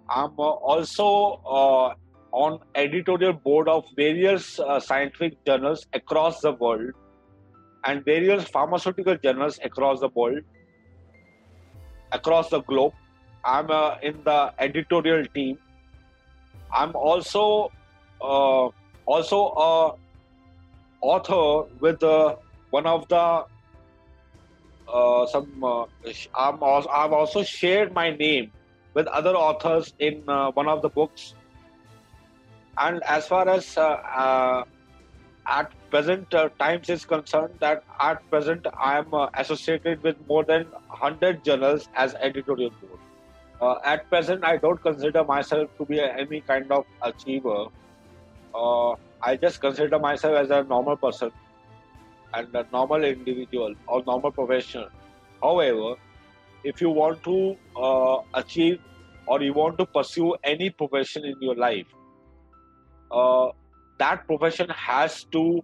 I'm 0.09 0.31
uh, 0.37 0.43
also 0.43 1.95
on 2.33 2.59
editorial 2.73 3.31
board 3.31 3.69
of 3.69 3.85
various 3.95 4.59
uh, 4.59 4.79
scientific 4.79 5.37
journals 5.45 5.85
across 5.93 6.41
the 6.41 6.51
world 6.53 6.91
and 7.85 8.03
various 8.03 8.43
pharmaceutical 8.45 9.15
journals 9.17 9.59
across 9.63 9.99
the 9.99 10.09
world 10.09 10.39
across 12.11 12.49
the 12.49 12.61
globe. 12.61 12.93
I'm 13.45 13.69
uh, 13.69 13.97
in 14.01 14.23
the 14.23 14.53
editorial 14.57 15.25
team. 15.35 15.59
I'm 16.71 16.95
also 16.95 17.71
uh, 18.21 18.69
also 19.05 19.39
a 19.57 19.95
author 21.01 21.69
with 21.79 22.01
uh, 22.01 22.35
one 22.71 22.87
of 22.87 23.07
the 23.09 23.45
uh, 24.87 25.25
some 25.27 25.63
uh, 25.63 25.85
I'm 26.35 26.63
also, 26.63 26.89
I've 26.89 27.13
also 27.13 27.43
shared 27.43 27.93
my 27.93 28.09
name 28.11 28.51
with 28.95 29.07
other 29.07 29.35
authors 29.35 29.93
in 29.99 30.21
one 30.25 30.67
of 30.67 30.81
the 30.81 30.89
books 30.89 31.35
and 32.77 33.03
as 33.03 33.27
far 33.27 33.47
as 33.47 33.77
uh, 33.77 33.81
uh, 33.81 34.63
at 35.47 35.71
present 35.91 36.33
uh, 36.33 36.49
times 36.59 36.89
is 36.89 37.05
concerned, 37.05 37.53
that 37.59 37.83
at 38.01 38.27
present 38.29 38.65
I 38.79 38.97
am 38.97 39.13
associated 39.35 40.01
with 40.01 40.15
more 40.27 40.43
than 40.43 40.63
100 40.65 41.43
journals 41.43 41.87
as 41.95 42.15
editorial 42.15 42.71
board. 42.71 42.99
Uh, 43.61 43.79
at 43.85 44.09
present, 44.09 44.43
I 44.43 44.57
don't 44.57 44.81
consider 44.81 45.23
myself 45.23 45.69
to 45.77 45.85
be 45.85 46.01
any 46.01 46.41
kind 46.41 46.71
of 46.71 46.85
achiever. 47.01 47.65
Uh, 48.53 48.91
I 49.21 49.37
just 49.37 49.61
consider 49.61 49.99
myself 49.99 50.35
as 50.35 50.49
a 50.49 50.63
normal 50.63 50.97
person 50.97 51.31
and 52.33 52.53
a 52.55 52.65
normal 52.71 53.03
individual 53.03 53.73
or 53.87 54.03
normal 54.05 54.31
professional. 54.31 54.89
However, 55.41 55.95
if 56.63 56.81
you 56.81 56.89
want 56.89 57.23
to 57.23 57.55
uh, 57.77 58.17
achieve 58.33 58.79
or 59.27 59.41
you 59.41 59.53
want 59.53 59.77
to 59.77 59.85
pursue 59.85 60.35
any 60.43 60.69
profession 60.69 61.25
in 61.25 61.35
your 61.39 61.55
life, 61.55 61.85
uh, 63.12 63.48
that 63.98 64.26
profession 64.26 64.68
has 64.70 65.24
to 65.32 65.60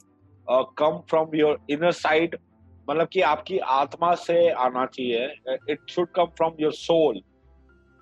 uh, 0.48 0.64
come 0.76 1.02
from 1.08 1.34
your 1.34 1.56
inner 1.68 1.92
side 1.92 2.36
मतलब 2.88 3.08
कि 3.12 3.20
आपकी 3.26 3.58
आत्मा 3.74 4.14
से 4.22 4.34
आना 4.50 4.84
चाहिए 4.86 5.60
it 5.72 5.90
should 5.90 6.08
come 6.16 6.26
from 6.38 6.56
your 6.60 6.72
soul 6.72 7.22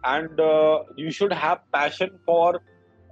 and 0.04 0.40
uh, 0.40 0.78
you 0.96 1.10
should 1.16 1.32
have 1.32 1.58
passion 1.72 2.08
for 2.26 2.60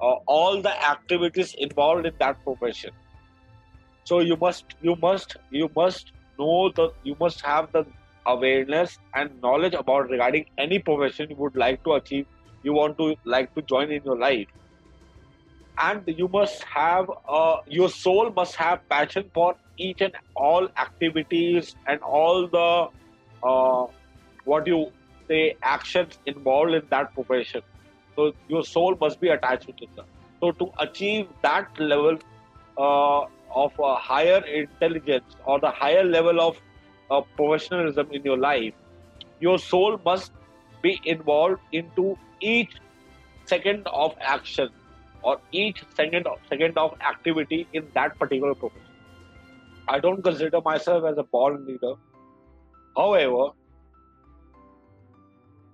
uh, 0.02 0.14
all 0.26 0.60
the 0.60 0.72
activities 0.86 1.54
involved 1.66 2.06
in 2.06 2.14
that 2.22 2.42
profession 2.44 2.90
so 4.04 4.18
you 4.20 4.36
must 4.40 4.74
you 4.80 4.96
must 5.02 5.36
you 5.50 5.68
must 5.76 6.12
know 6.38 6.70
the 6.78 6.88
you 7.04 7.16
must 7.20 7.44
have 7.50 7.70
the 7.72 7.84
awareness 8.26 8.98
and 9.14 9.40
knowledge 9.42 9.74
about 9.74 10.10
regarding 10.10 10.44
any 10.58 10.78
profession 10.78 11.30
you 11.30 11.36
would 11.36 11.56
like 11.56 11.82
to 11.84 11.92
achieve 11.92 12.26
you 12.62 12.72
want 12.72 12.98
to 12.98 13.14
like 13.24 13.54
to 13.54 13.62
join 13.62 13.90
in 13.90 14.02
your 14.04 14.18
life 14.18 14.48
and 15.77 16.03
you 16.07 16.27
must 16.27 16.63
have 16.63 17.09
uh, 17.27 17.57
your 17.67 17.89
soul 17.89 18.31
must 18.31 18.55
have 18.55 18.87
passion 18.89 19.29
for 19.33 19.55
each 19.77 20.01
and 20.01 20.13
all 20.35 20.67
activities 20.77 21.75
and 21.87 21.99
all 22.01 22.47
the 22.47 22.87
uh, 23.47 23.87
what 24.45 24.67
you 24.67 24.91
say 25.27 25.55
actions 25.63 26.19
involved 26.25 26.73
in 26.73 26.81
that 26.89 27.13
profession. 27.13 27.61
So 28.15 28.33
your 28.47 28.63
soul 28.63 28.97
must 28.99 29.19
be 29.19 29.29
attached 29.29 29.67
to 29.67 29.87
that. 29.95 30.05
So 30.39 30.51
to 30.51 30.71
achieve 30.79 31.27
that 31.41 31.67
level 31.79 32.17
uh, 32.77 33.21
of 33.55 33.73
a 33.79 33.95
higher 33.95 34.43
intelligence 34.45 35.35
or 35.45 35.59
the 35.59 35.71
higher 35.71 36.03
level 36.03 36.39
of 36.41 36.57
uh, 37.09 37.21
professionalism 37.35 38.07
in 38.11 38.23
your 38.23 38.37
life 38.37 38.73
your 39.39 39.57
soul 39.57 39.99
must 40.05 40.31
be 40.81 40.99
involved 41.05 41.59
into 41.71 42.17
each 42.39 42.75
second 43.45 43.87
of 43.87 44.15
action 44.21 44.69
or 45.25 45.37
each 45.51 45.83
second 45.97 46.27
of, 46.27 46.37
second 46.49 46.77
of 46.77 46.93
activity 47.11 47.67
in 47.73 47.87
that 47.95 48.17
particular 48.19 48.53
profession. 48.53 48.95
I 49.87 49.99
don't 49.99 50.23
consider 50.23 50.61
myself 50.61 51.03
as 51.11 51.17
a 51.17 51.23
born 51.23 51.65
leader. 51.65 51.93
However, 52.95 53.49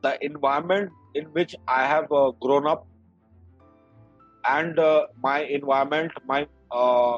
the 0.03 0.17
environment 0.25 0.91
in 1.15 1.25
which 1.25 1.55
I 1.67 1.85
have 1.85 2.11
uh, 2.11 2.31
grown 2.41 2.65
up 2.65 2.87
and 4.45 4.79
uh, 4.79 5.07
my 5.21 5.41
environment, 5.41 6.11
my 6.25 6.47
uh, 6.71 7.17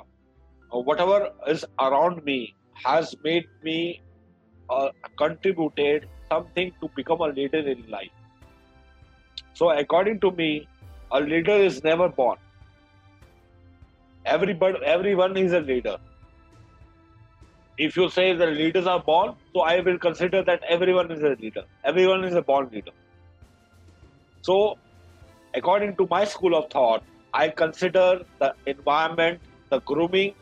whatever 0.72 1.30
is 1.48 1.64
around 1.80 2.24
me 2.26 2.56
has 2.86 3.16
made 3.24 3.46
me 3.64 4.02
uh, 4.70 4.90
contributed 5.18 6.08
something 6.32 6.72
to 6.82 6.90
become 6.96 7.22
a 7.22 7.28
leader 7.28 7.60
in 7.60 7.90
life. 7.90 8.12
So, 9.54 9.70
according 9.70 10.20
to 10.22 10.32
me, 10.32 10.68
a 11.14 11.20
leader 11.20 11.56
is 11.70 11.84
never 11.84 12.10
born. 12.10 12.38
Everybody, 14.26 14.80
everyone 14.84 15.38
is 15.38 15.54
a 15.54 15.60
leader. 15.60 15.98
If 17.78 17.96
you 17.98 18.10
say 18.10 18.34
the 18.34 18.48
leaders 18.48 18.88
are 18.88 19.00
born, 19.00 19.36
so 19.54 19.62
I 19.62 19.80
will 19.82 20.00
consider 20.00 20.44
that 20.44 20.62
everyone 20.68 21.12
is 21.12 21.22
a 21.22 21.36
leader. 21.42 21.64
Everyone 21.84 22.24
is 22.24 22.34
a 22.36 22.42
born 22.42 22.70
leader. 22.72 22.92
So, 24.42 24.78
according 25.54 25.96
to 25.98 26.08
my 26.10 26.26
school 26.26 26.56
of 26.56 26.70
thought, 26.72 27.04
I 27.34 27.50
consider 27.50 28.22
the 28.40 28.54
environment, 28.66 29.40
the 29.70 29.82
grooming 29.82 30.34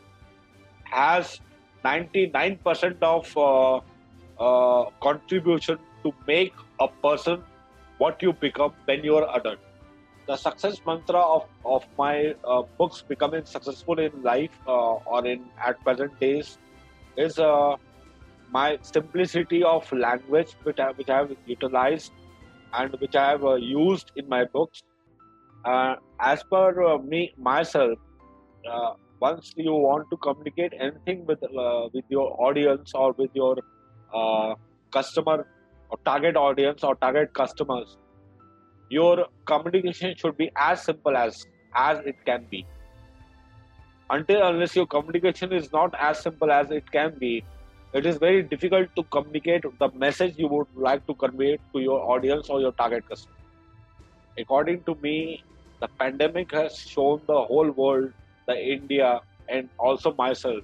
has 0.84 1.40
99% 1.84 2.96
of 3.02 3.36
uh, 3.36 3.80
uh, 4.42 4.90
contribution 5.02 5.78
to 6.02 6.12
make 6.26 6.54
a 6.80 6.88
person 6.88 7.42
what 7.98 8.22
you 8.22 8.32
become 8.32 8.72
when 8.86 9.04
you 9.04 9.16
are 9.16 9.36
adult. 9.36 9.58
The 10.26 10.36
success 10.36 10.80
mantra 10.86 11.18
of, 11.18 11.48
of 11.64 11.84
my 11.98 12.34
uh, 12.44 12.62
books 12.78 13.02
becoming 13.06 13.44
successful 13.44 13.98
in 13.98 14.22
life 14.22 14.56
uh, 14.66 14.94
or 15.12 15.26
in 15.26 15.44
at 15.64 15.82
present 15.82 16.18
days 16.20 16.58
is 17.16 17.38
uh, 17.38 17.76
my 18.50 18.78
simplicity 18.82 19.64
of 19.64 19.90
language 19.92 20.56
which 20.62 20.78
I, 20.78 20.92
which 20.92 21.10
I 21.10 21.18
have 21.18 21.36
utilized 21.46 22.12
and 22.74 22.94
which 23.00 23.16
I 23.16 23.30
have 23.30 23.44
uh, 23.44 23.54
used 23.54 24.12
in 24.16 24.28
my 24.28 24.44
books. 24.44 24.82
Uh, 25.64 25.96
as 26.20 26.42
per 26.44 26.82
uh, 26.84 26.98
me 26.98 27.32
myself, 27.36 27.98
once 29.20 29.52
you 29.56 29.72
want 29.72 30.08
to 30.10 30.16
communicate 30.16 30.72
anything 30.78 31.24
with 31.26 31.40
with 31.94 32.04
your 32.08 32.40
audience 32.40 32.92
or 32.94 33.12
with 33.12 33.30
your 33.34 33.56
customer 34.90 35.46
or 35.90 35.98
target 36.04 36.36
audience 36.36 36.82
or 36.82 36.94
target 36.96 37.32
customers, 37.32 37.96
your 38.91 39.27
communication 39.45 40.15
should 40.15 40.37
be 40.37 40.49
as 40.55 40.83
simple 40.83 41.17
as 41.17 41.45
as 41.75 41.99
it 42.05 42.15
can 42.25 42.45
be. 42.49 42.65
Until 44.09 44.47
unless 44.47 44.75
your 44.75 44.87
communication 44.87 45.51
is 45.51 45.71
not 45.71 45.93
as 45.99 46.19
simple 46.19 46.51
as 46.51 46.71
it 46.71 46.89
can 46.91 47.17
be, 47.19 47.43
it 47.93 48.05
is 48.05 48.17
very 48.17 48.43
difficult 48.43 48.95
to 48.95 49.03
communicate 49.03 49.65
the 49.79 49.89
message 49.91 50.37
you 50.37 50.47
would 50.47 50.67
like 50.75 51.05
to 51.07 51.13
convey 51.13 51.57
to 51.73 51.79
your 51.79 51.99
audience 51.99 52.49
or 52.49 52.61
your 52.61 52.71
target 52.71 53.07
customer. 53.09 53.35
According 54.37 54.83
to 54.83 54.95
me, 54.95 55.43
the 55.81 55.87
pandemic 55.99 56.51
has 56.51 56.77
shown 56.77 57.21
the 57.27 57.41
whole 57.41 57.69
world, 57.71 58.13
the 58.45 58.57
India, 58.57 59.21
and 59.49 59.69
also 59.77 60.13
myself 60.13 60.63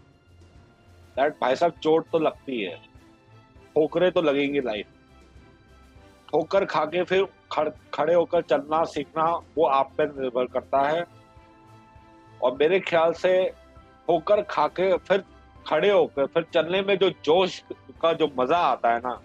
that 1.15 1.39
भाई 1.41 1.55
साहब 1.55 1.73
चोट 1.83 2.09
तो 2.11 2.19
लगती 2.19 2.61
है 2.61 2.75
ठोकरे 3.75 4.09
तो 4.11 4.21
लगेंगी 4.21 4.59
life 4.59 4.85
ठोकर 6.28 6.64
खा 6.64 6.84
के 6.84 7.02
फिर 7.04 7.26
खड़, 7.52 7.68
खड़े 7.94 8.14
होकर 8.14 8.42
चलना 8.42 8.82
सीखना 8.86 9.24
वो 9.56 9.66
आप 9.66 9.92
पर 9.98 10.06
निर्भर 10.10 10.46
करता 10.52 10.80
है। 10.88 11.04
और 12.40 12.56
मेरे 12.56 12.80
ख्याल 12.80 13.12
से 13.14 13.32
ठोकर 14.08 14.42
खा 14.50 14.66
के 14.70 14.96
फिर 14.98 15.24
खड़े 15.66 15.90
होकर 15.90 16.26
फिर 16.26 16.46
चलने 16.54 16.82
में 16.82 16.96
जो 16.98 17.10
जोश 17.24 17.62
का 18.02 18.12
जो 18.12 18.30
मज़ा 18.38 18.58
आता 18.58 18.92
है 18.92 19.00
ना 19.06 19.20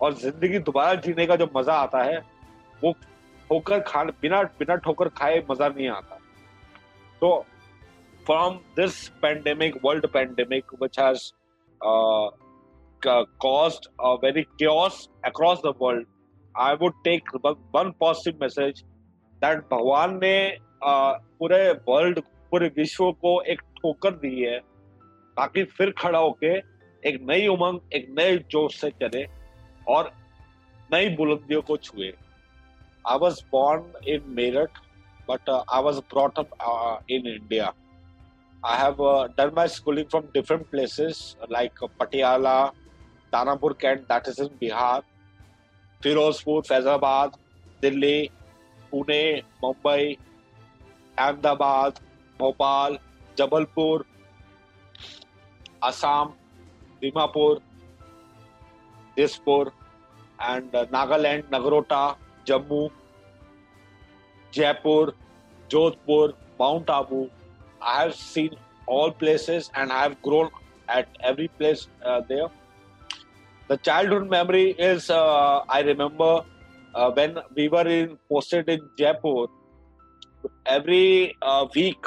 और 0.00 0.14
ज़िंदगी 0.14 0.58
दोबारा 0.60 0.94
जीने 1.00 1.26
का 1.26 1.36
जो 1.36 1.48
मज़ा 1.56 1.74
आता 1.74 2.02
है 2.02 2.18
वो 2.84 2.92
ठोकर 3.50 3.80
खा 3.80 4.04
बिना 4.22 4.42
बिना 4.58 4.76
ठोकर 4.76 5.08
खाए 5.18 5.42
मज़ा 5.50 5.68
नहीं 5.68 5.88
आता। 5.88 6.18
तो 7.22 7.44
from 8.26 8.56
this 8.76 9.06
pandemic 9.22 9.78
world 9.84 10.06
pandemic 10.12 10.74
which 10.82 10.98
has 10.98 11.30
caused 13.02 13.86
a 14.00 14.16
very 14.18 14.42
chaos 14.60 14.94
I 16.56 16.74
would 16.80 17.02
take 17.04 17.30
one 17.44 17.90
positive 18.00 18.38
message 18.42 18.82
that 19.42 19.58
भगवान 19.72 20.18
ने 20.22 20.36
पूरे 20.84 21.70
वर्ल्ड 21.88 22.20
पूरे 22.50 22.66
विश्व 22.76 23.10
को 23.12 23.40
एक 23.42 23.60
ठोकर 23.76 24.10
दी 24.16 24.40
है, 24.40 24.58
ताकि 24.58 25.64
फिर 25.76 25.90
खड़ा 25.98 26.18
होके 26.18 26.52
एक 27.02 27.18
नई 27.30 27.46
उमंग, 27.46 27.80
एक 27.92 28.06
नए 28.18 28.36
जोश 28.50 28.80
से 28.80 28.90
चले 29.02 29.24
और 29.86 30.10
नई 30.90 31.08
बुलंदियों 31.16 31.62
को 31.62 31.76
छुए। 31.76 32.12
I 33.04 33.18
was 33.18 33.40
born 33.52 34.06
in 34.08 34.34
Meerut 34.36 34.78
but 35.28 35.50
I 35.50 35.82
was 35.82 35.98
brought 36.12 36.38
up 36.38 37.04
in 37.10 37.26
India 37.26 37.72
I 38.62 38.78
have 38.78 39.02
done 39.38 39.52
my 39.56 39.68
schooling 39.68 40.06
from 40.10 40.24
different 40.34 40.66
places 40.70 41.24
like 41.52 41.84
Patiala 42.00 42.64
Danapur 43.32 43.76
cantt 43.80 44.00
that 44.12 44.28
is 44.28 44.42
in 44.42 44.48
Bihar 44.60 45.02
Firozpur, 46.04 46.66
Faizabad, 46.66 47.34
Delhi, 47.80 48.30
Pune, 48.92 49.42
Mumbai, 49.62 50.18
Ahmedabad, 51.16 51.98
Bhopal, 52.38 52.98
Jabalpur, 53.36 54.04
Assam, 55.82 56.34
Dimapur, 57.02 57.60
Dispur, 59.16 59.72
and 60.40 60.74
uh, 60.74 60.84
Nagaland, 60.86 61.44
Nagrota, 61.44 62.16
Jammu, 62.44 62.90
Jaipur, 64.52 65.14
Jodhpur, 65.68 66.34
Mount 66.58 66.90
Abu. 66.90 67.30
I 67.80 68.02
have 68.02 68.14
seen 68.14 68.56
all 68.86 69.10
places 69.10 69.70
and 69.74 69.90
I 69.92 70.02
have 70.02 70.20
grown 70.22 70.50
at 70.88 71.08
every 71.22 71.48
place 71.48 71.88
uh, 72.04 72.20
there. 72.28 72.48
The 73.68 73.78
childhood 73.78 74.28
memory 74.28 74.72
is 74.72 75.08
uh, 75.08 75.60
I 75.68 75.80
remember 75.80 76.42
uh, 76.94 77.10
when 77.12 77.38
we 77.56 77.68
were 77.68 77.86
in, 77.88 78.18
posted 78.28 78.68
in 78.68 78.80
Jaipur, 78.98 79.46
every 80.66 81.34
uh, 81.40 81.66
week 81.74 82.04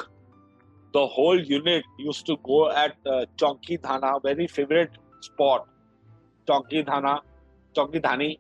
the 0.93 1.08
whole 1.08 1.39
unit 1.39 1.84
used 1.98 2.28
to 2.28 2.38
go 2.43 2.70
at 2.70 2.96
uh, 3.08 3.26
Chonki 3.38 3.80
Dhana, 3.80 4.22
very 4.22 4.46
favorite 4.46 4.91
spot, 5.22 5.67
Chonki 6.48 6.86
Dhana, 6.86 7.22
Chonki 7.76 8.00
Dhani, 8.02 8.38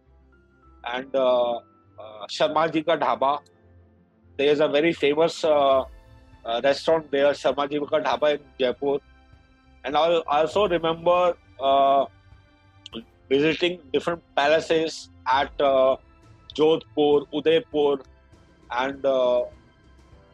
and 0.85 1.15
uh, 1.15 1.55
uh, 1.55 1.61
Sharma 2.29 2.71
Ji 2.71 2.83
Ka 2.83 2.97
Dhaba. 2.97 3.39
There 4.37 4.49
is 4.49 4.59
a 4.59 4.67
very 4.67 4.93
famous 4.93 5.43
uh, 5.43 5.79
uh, 6.45 6.61
restaurant 6.63 7.09
there, 7.11 7.31
Sharma 7.31 7.69
Ji 7.69 7.79
Ka 7.79 7.99
Dhaba 7.99 8.35
in 8.35 8.41
Jaipur. 8.59 8.99
And 9.83 9.97
I 9.97 10.21
also 10.27 10.67
remember 10.67 11.35
visiting 13.29 13.79
different 13.93 14.21
palaces 14.35 15.09
at 15.31 15.51
uh, 15.59 15.95
Jodhpur, 16.57 17.25
Udaipur, 17.33 17.97
and 18.71 19.05
uh, 19.05 19.43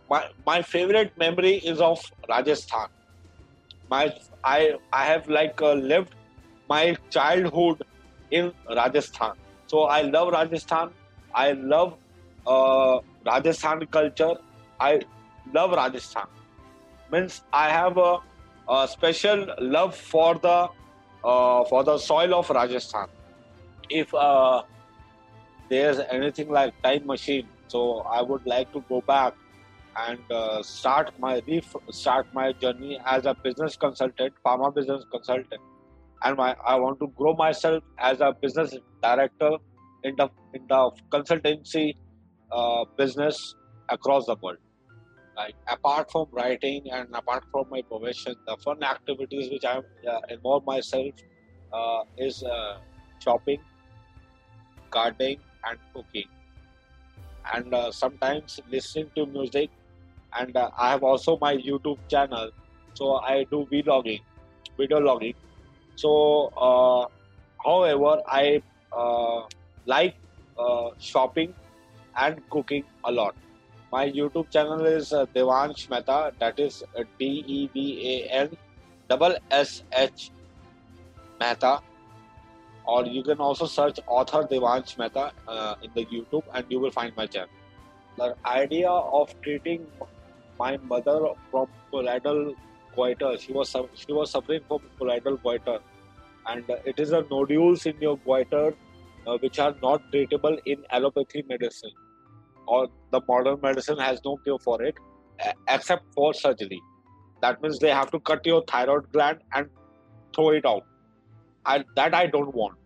my 0.09 0.23
my 0.45 0.61
favorite 0.61 1.11
memory 1.17 1.55
is 1.71 1.79
of 1.81 1.99
Rajasthan. 2.29 2.87
My 3.89 4.11
I 4.43 4.73
I 4.91 5.05
have 5.05 5.27
like 5.27 5.61
uh, 5.61 5.73
lived 5.73 6.13
my 6.69 6.95
childhood 7.11 7.81
in 8.31 8.51
Rajasthan, 8.69 9.33
so 9.67 9.83
I 9.83 10.01
love 10.01 10.31
Rajasthan. 10.33 10.89
I 11.35 11.51
love 11.53 11.97
uh, 12.45 12.99
Rajasthan 13.25 13.85
culture. 13.91 14.33
I 14.79 15.01
love 15.53 15.71
Rajasthan. 15.71 16.25
Means 17.11 17.41
I 17.53 17.69
have 17.69 17.97
a, 17.97 18.17
a 18.69 18.87
special 18.87 19.47
love 19.59 19.95
for 19.95 20.35
the 20.35 20.67
uh, 21.23 21.63
for 21.65 21.83
the 21.83 21.97
soil 21.97 22.35
of 22.35 22.49
Rajasthan. 22.49 23.07
If 23.89 24.13
uh, 24.13 24.63
there's 25.69 25.99
anything 25.99 26.49
like 26.49 26.81
time 26.83 27.05
machine, 27.05 27.47
so 27.67 27.99
I 27.99 28.21
would 28.21 28.45
like 28.45 28.71
to 28.73 28.83
go 28.89 29.01
back 29.01 29.33
and 29.95 30.19
uh, 30.31 30.63
start 30.63 31.11
my 31.19 31.41
start 31.91 32.27
my 32.33 32.51
journey 32.53 32.99
as 33.05 33.25
a 33.25 33.35
business 33.43 33.75
consultant, 33.75 34.33
pharma 34.45 34.73
business 34.73 35.05
consultant, 35.11 35.61
and 36.23 36.37
my 36.37 36.55
I 36.65 36.75
want 36.75 36.99
to 36.99 37.07
grow 37.07 37.35
myself 37.35 37.83
as 37.99 38.21
a 38.21 38.33
business 38.41 38.75
director 39.01 39.57
in 40.03 40.15
the 40.15 40.29
in 40.53 40.65
the 40.67 40.91
consultancy 41.11 41.95
uh, 42.51 42.85
business 42.97 43.55
across 43.89 44.25
the 44.25 44.35
world. 44.41 44.57
Like 45.35 45.55
apart 45.67 46.11
from 46.11 46.27
writing 46.31 46.83
and 46.91 47.07
apart 47.13 47.43
from 47.51 47.65
my 47.69 47.81
profession, 47.81 48.35
the 48.47 48.55
fun 48.57 48.83
activities 48.83 49.51
which 49.51 49.65
I 49.65 49.77
uh, 49.77 50.19
involve 50.29 50.65
myself 50.65 51.13
uh, 51.71 52.03
is 52.17 52.43
uh, 52.43 52.77
shopping, 53.19 53.59
gardening, 54.91 55.39
and 55.65 55.79
cooking, 55.93 56.27
and 57.53 57.73
uh, 57.73 57.91
sometimes 57.91 58.59
listening 58.69 59.09
to 59.15 59.25
music 59.25 59.69
and 60.37 60.55
uh, 60.55 60.69
I 60.77 60.91
have 60.91 61.03
also 61.03 61.37
my 61.39 61.55
YouTube 61.57 61.97
channel. 62.09 62.51
So 62.93 63.15
I 63.17 63.45
do 63.51 63.67
vlogging, 63.71 64.21
video 64.77 64.99
logging. 64.99 65.35
So, 65.95 66.47
uh, 66.57 67.07
however, 67.63 68.21
I 68.27 68.61
uh, 68.91 69.41
like 69.85 70.15
shopping 70.99 71.53
and 72.17 72.41
cooking 72.49 72.83
a 73.03 73.11
lot. 73.11 73.35
My 73.93 74.09
YouTube 74.09 74.49
channel 74.49 74.85
is 74.87 75.13
uh, 75.13 75.27
Devansh 75.35 75.87
Mehta. 75.87 76.33
That 76.39 76.59
is 76.59 76.83
uh, 76.97 77.03
D 77.19 77.43
E 77.55 77.69
V 77.73 77.81
A 78.11 78.29
N 78.37 78.57
double 79.07 79.35
S 79.51 79.83
H 79.91 80.31
Mehta. 81.39 81.79
Or 82.85 83.05
you 83.05 83.21
can 83.23 83.37
also 83.37 83.67
search 83.67 83.99
author 84.07 84.41
Devansh 84.53 84.97
Mehta 84.97 85.31
uh, 85.47 85.75
in 85.83 85.91
the 85.93 86.05
YouTube 86.05 86.41
and 86.55 86.65
you 86.69 86.79
will 86.79 86.89
find 86.89 87.15
my 87.15 87.27
channel. 87.27 87.49
The 88.17 88.35
idea 88.53 88.89
of 88.89 89.35
treating 89.43 89.85
my 90.57 90.77
mother 90.77 91.19
from 91.51 91.67
colloidal 91.91 92.55
goiter, 92.95 93.37
she 93.37 93.53
was 93.53 93.75
she 93.93 94.11
was 94.21 94.31
suffering 94.31 94.61
from 94.67 94.89
colloidal 94.97 95.37
goiter, 95.37 95.77
and 96.47 96.65
it 96.93 96.99
is 96.99 97.11
a 97.11 97.21
nodules 97.29 97.85
in 97.85 98.01
your 98.01 98.17
goiter 98.25 98.73
uh, 99.27 99.37
which 99.37 99.59
are 99.59 99.75
not 99.83 100.11
treatable 100.11 100.59
in 100.65 100.83
allopathy 100.91 101.45
medicine 101.47 101.97
or 102.65 102.87
the 103.13 103.21
modern 103.27 103.59
medicine 103.61 103.99
has 104.07 104.21
no 104.25 104.37
cure 104.43 104.59
for 104.67 104.81
it 104.81 104.95
except 105.75 106.05
for 106.15 106.33
surgery. 106.33 106.81
That 107.41 107.61
means 107.61 107.79
they 107.79 107.93
have 107.99 108.11
to 108.11 108.19
cut 108.19 108.45
your 108.45 108.63
thyroid 108.71 109.11
gland 109.11 109.39
and 109.53 109.69
throw 110.35 110.49
it 110.49 110.65
out. 110.65 110.83
And 111.65 111.85
that 111.95 112.13
I 112.13 112.27
don't 112.27 112.53
want. 112.53 112.77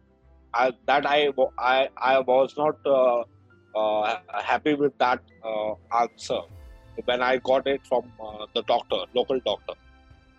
I, 0.53 0.71
that 0.87 1.05
I, 1.05 1.29
I, 1.59 1.89
I 1.97 2.19
was 2.19 2.55
not 2.57 2.77
uh, 2.85 3.23
uh, 3.79 4.15
happy 4.51 4.73
with 4.73 4.97
that 4.97 5.21
uh, 5.43 5.73
answer 6.01 6.39
when 7.05 7.21
I 7.21 7.37
got 7.37 7.67
it 7.67 7.85
from 7.87 8.11
uh, 8.23 8.45
the 8.55 8.63
doctor, 8.63 9.01
local 9.13 9.39
doctor. 9.45 9.73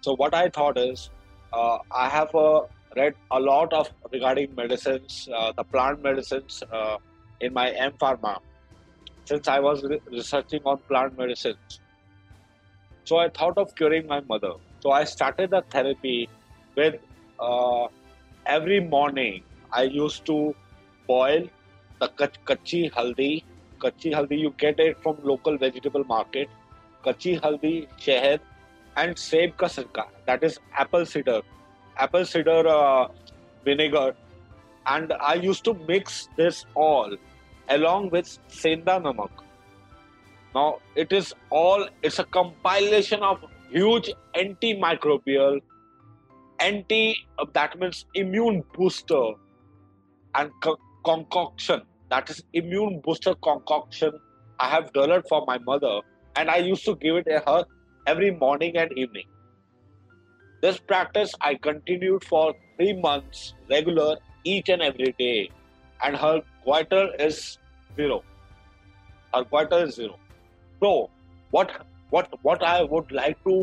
So 0.00 0.16
what 0.16 0.34
I 0.34 0.48
thought 0.48 0.78
is, 0.78 1.10
uh, 1.52 1.78
I 1.94 2.08
have 2.08 2.34
uh, 2.34 2.62
read 2.96 3.14
a 3.30 3.38
lot 3.38 3.72
of 3.72 3.90
regarding 4.12 4.54
medicines, 4.54 5.28
the 5.56 5.64
plant 5.64 6.02
medicines 6.02 6.62
in 7.40 7.52
my 7.52 7.70
M 7.70 7.92
Pharma 8.00 8.38
since 9.28 9.48
I 9.48 9.58
was 9.60 9.84
re- 9.84 10.00
researching 10.10 10.62
on 10.64 10.78
plant 10.88 11.18
medicines. 11.18 11.80
So 13.04 13.18
I 13.18 13.28
thought 13.28 13.58
of 13.58 13.74
curing 13.74 14.06
my 14.06 14.20
mother. 14.20 14.52
So 14.80 14.90
I 14.90 15.04
started 15.04 15.52
a 15.52 15.62
therapy 15.62 16.28
with 16.76 16.96
uh, 17.40 17.86
every 18.46 18.80
morning 18.80 19.42
I 19.72 19.82
used 19.82 20.24
to 20.26 20.54
boil 21.06 21.48
the 22.00 22.08
kach- 22.08 22.42
kachi 22.46 22.92
haldi. 22.92 23.44
Kachi 23.80 24.12
haldi, 24.12 24.38
you 24.38 24.54
get 24.58 24.80
it 24.80 25.02
from 25.02 25.18
local 25.22 25.58
vegetable 25.58 26.04
market. 26.04 26.48
Kachi 27.04 27.40
haldi, 27.40 27.74
shahad, 27.98 28.40
and 28.96 29.18
seb 29.18 29.56
ka 29.56 29.66
sirka. 29.66 30.06
That 30.26 30.42
is 30.42 30.58
apple 30.76 31.06
cider. 31.06 31.40
Apple 31.96 32.24
cider 32.24 32.66
uh, 32.66 33.08
vinegar. 33.64 34.14
And 34.86 35.12
I 35.20 35.34
used 35.34 35.64
to 35.64 35.74
mix 35.86 36.28
this 36.36 36.64
all 36.74 37.16
along 37.68 38.10
with 38.10 38.38
Senda 38.48 39.00
Namak. 39.00 39.30
Now, 40.54 40.78
it 40.96 41.12
is 41.12 41.34
all, 41.50 41.86
it's 42.02 42.18
a 42.18 42.24
compilation 42.24 43.22
of 43.22 43.38
huge 43.70 44.10
antimicrobial, 44.34 45.60
anti, 46.60 47.16
uh, 47.38 47.44
that 47.52 47.78
means 47.78 48.06
immune 48.14 48.64
booster 48.74 49.32
and 50.34 50.50
co- 50.62 50.78
concoction. 51.04 51.82
That 52.10 52.30
is 52.30 52.42
immune 52.52 53.00
booster 53.04 53.34
concoction 53.34 54.12
I 54.58 54.70
have 54.70 54.92
developed 54.92 55.28
for 55.28 55.44
my 55.46 55.58
mother 55.58 56.00
and 56.34 56.50
I 56.50 56.56
used 56.56 56.84
to 56.86 56.96
give 56.96 57.16
it 57.16 57.26
to 57.26 57.42
her 57.46 57.64
every 58.06 58.30
morning 58.30 58.76
and 58.76 58.90
evening. 58.96 59.26
This 60.62 60.78
practice 60.78 61.32
I 61.40 61.54
continued 61.54 62.24
for 62.24 62.54
three 62.76 63.00
months 63.00 63.54
regular 63.70 64.16
each 64.44 64.68
and 64.68 64.82
every 64.82 65.14
day 65.18 65.50
and 66.02 66.16
her 66.16 66.40
goiter 66.68 67.04
is 67.26 67.58
zero. 67.96 68.22
Her 69.34 69.44
goiter 69.44 69.84
is 69.84 69.94
zero. 69.94 70.16
So, 70.80 71.10
what 71.50 71.72
what 72.10 72.38
what 72.42 72.62
I 72.62 72.82
would 72.82 73.12
like 73.20 73.42
to 73.44 73.56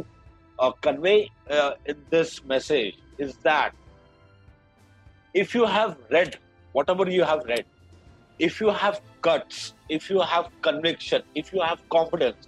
uh, 0.59 0.71
convey 0.87 1.29
uh, 1.49 1.71
in 1.85 2.03
this 2.09 2.43
message 2.43 2.97
is 3.17 3.37
that 3.43 3.73
if 5.33 5.55
you 5.55 5.65
have 5.65 5.97
read 6.11 6.37
whatever 6.73 7.09
you 7.09 7.23
have 7.23 7.43
read, 7.45 7.65
if 8.39 8.59
you 8.61 8.69
have 8.69 9.01
guts, 9.21 9.73
if 9.89 10.09
you 10.09 10.21
have 10.21 10.49
conviction, 10.61 11.23
if 11.35 11.53
you 11.53 11.61
have 11.61 11.83
confidence, 11.89 12.47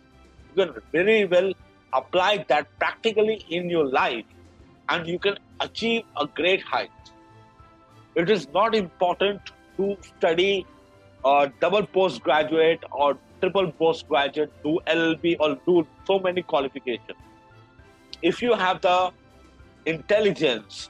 you 0.50 0.65
can 0.65 0.74
very 0.91 1.26
well 1.26 1.52
apply 1.93 2.46
that 2.50 2.67
practically 2.80 3.38
in 3.50 3.70
your 3.70 3.86
life 3.86 4.26
and 4.89 5.08
you 5.08 5.20
can 5.20 5.38
achieve 5.60 6.04
a 6.22 6.28
great 6.41 6.62
height. 6.62 7.13
It 8.15 8.30
is 8.30 8.48
not 8.54 8.76
important 8.76 9.52
to 9.78 9.98
study 10.18 10.66
a 11.26 11.52
double 11.60 11.86
postgraduate 11.86 12.84
or 12.92 13.18
triple 13.40 13.72
postgraduate, 13.72 14.52
do 14.63 14.80
LLB 14.88 15.38
or 15.40 15.58
do 15.66 15.88
so 16.06 16.20
many 16.20 16.42
qualifications. 16.42 17.18
If 18.22 18.42
you 18.42 18.54
have 18.54 18.82
the 18.82 19.12
intelligence, 19.86 20.90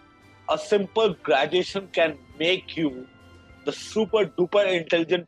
a 0.49 0.57
simple 0.57 1.13
graduation 1.23 1.89
can 1.91 2.17
make 2.39 2.77
you 2.77 3.05
the 3.65 3.71
super 3.71 4.25
duper 4.25 4.65
intelligent 4.65 5.27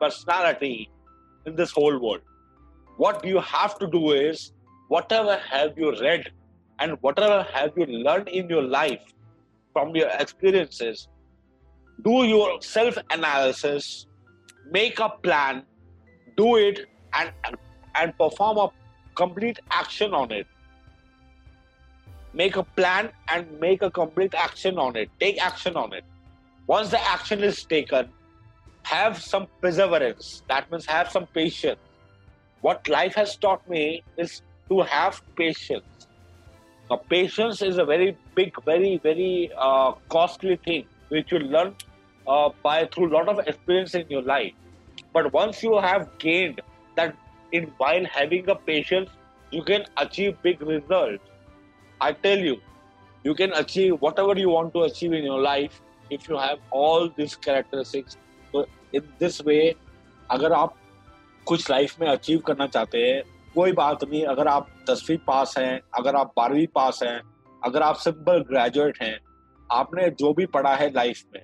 personality 0.00 0.90
in 1.46 1.54
this 1.54 1.70
whole 1.70 1.98
world. 2.00 2.22
What 2.96 3.24
you 3.24 3.38
have 3.40 3.78
to 3.78 3.86
do 3.86 4.12
is, 4.12 4.52
whatever 4.88 5.36
have 5.50 5.78
you 5.78 5.94
read 6.00 6.32
and 6.80 6.96
whatever 7.00 7.46
have 7.52 7.72
you 7.76 7.86
learned 7.86 8.28
in 8.28 8.48
your 8.48 8.62
life 8.62 9.00
from 9.72 9.94
your 9.94 10.08
experiences, 10.08 11.06
do 12.02 12.24
your 12.24 12.60
self 12.60 12.98
analysis, 13.10 14.06
make 14.70 14.98
a 14.98 15.08
plan, 15.08 15.62
do 16.36 16.56
it, 16.56 16.86
and, 17.14 17.32
and 17.94 18.16
perform 18.18 18.58
a 18.58 18.70
complete 19.14 19.58
action 19.70 20.12
on 20.12 20.30
it. 20.30 20.46
Make 22.32 22.56
a 22.56 22.64
plan 22.64 23.10
and 23.28 23.60
make 23.60 23.82
a 23.82 23.90
complete 23.90 24.34
action 24.34 24.78
on 24.78 24.96
it. 24.96 25.08
Take 25.18 25.42
action 25.42 25.76
on 25.76 25.94
it. 25.94 26.04
Once 26.66 26.90
the 26.90 27.00
action 27.00 27.42
is 27.42 27.64
taken, 27.64 28.10
have 28.82 29.20
some 29.22 29.46
perseverance. 29.62 30.42
That 30.48 30.70
means 30.70 30.84
have 30.86 31.10
some 31.10 31.26
patience. 31.26 31.78
What 32.60 32.88
life 32.88 33.14
has 33.14 33.36
taught 33.36 33.66
me 33.68 34.02
is 34.16 34.42
to 34.68 34.80
have 34.82 35.22
patience. 35.36 35.84
Now, 36.90 36.96
patience 36.96 37.62
is 37.62 37.78
a 37.78 37.84
very 37.84 38.16
big, 38.34 38.54
very, 38.64 38.98
very 38.98 39.50
uh, 39.56 39.92
costly 40.08 40.56
thing 40.56 40.86
which 41.09 41.31
you 41.31 41.39
learn 41.39 41.75
uh, 42.27 42.49
by 42.63 42.85
through 42.85 43.09
a 43.11 43.13
lot 43.13 43.29
of 43.29 43.39
experience 43.47 43.95
in 43.95 44.05
your 44.09 44.21
life. 44.21 44.53
But 45.13 45.33
once 45.33 45.61
you 45.63 45.77
have 45.79 46.09
gained 46.19 46.61
that 46.95 47.15
in 47.51 47.71
while 47.77 48.05
having 48.05 48.49
a 48.49 48.55
patience, 48.55 49.09
you 49.51 49.63
can 49.63 49.85
achieve 49.97 50.41
big 50.41 50.61
results. 50.61 51.23
I 51.99 52.13
tell 52.13 52.37
you, 52.37 52.57
you 53.23 53.35
can 53.35 53.53
achieve 53.53 54.01
whatever 54.01 54.37
you 54.37 54.49
want 54.49 54.73
to 54.73 54.83
achieve 54.83 55.13
in 55.13 55.23
your 55.23 55.39
life 55.39 55.81
if 56.09 56.27
you 56.27 56.37
have 56.37 56.59
all 56.71 57.09
these 57.09 57.35
characteristics. 57.35 58.17
So 58.51 58.65
in 58.93 59.03
this 59.19 59.43
way, 59.43 59.75
अगर 60.31 60.53
आप 60.53 60.75
कुछ 61.47 61.69
life 61.69 61.99
में 62.01 62.07
achieve 62.07 62.39
करना 62.47 62.67
चाहते 62.67 62.97
हैं 62.97 63.21
कोई 63.55 63.71
बात 63.79 64.03
नहीं 64.03 64.23
अगर 64.33 64.47
आप 64.47 64.67
दसवीं 64.89 65.17
पास 65.27 65.57
हैं 65.57 65.79
अगर 65.99 66.15
आप 66.15 66.33
बारहवीं 66.37 66.67
पास 66.75 66.99
हैं 67.03 67.21
अगर 67.65 67.81
आप 67.83 67.95
सिंपल 68.03 68.43
ग्रेजुएट 68.49 69.01
हैं 69.01 69.17
आपने 69.72 70.08
जो 70.10 70.32
भी 70.34 70.46
पढ़ा 70.46 70.74
है 70.76 70.90
लाइफ 70.90 71.22
में, 71.34 71.42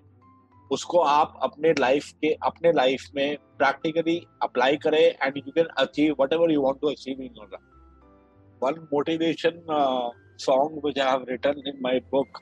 उसको 0.71 0.99
आप 1.01 1.39
अपने 1.43 1.73
लाइफ 1.79 2.11
के, 2.13 2.33
अपने 2.43 2.73
लाइफ 2.73 3.03
में 3.17 3.37
प्रैक्टिकली 3.59 4.19
अप्लाई 4.43 4.77
करें 4.77 5.01
and 5.01 5.37
you 5.37 5.53
can 5.53 5.67
achieve 5.79 6.15
whatever 6.33 6.53
you 6.53 6.63
want 6.63 6.81
to 6.81 6.89
achieve 6.89 7.21
in 7.21 7.35
your 7.37 7.49
life 7.53 8.63
one 8.63 8.81
motivation 8.93 9.63
song 10.39 10.85
which 10.85 10.99
I 10.99 11.11
have 11.11 11.25
written 11.29 11.63
in 11.67 11.79
my 11.83 12.01
book 12.13 12.39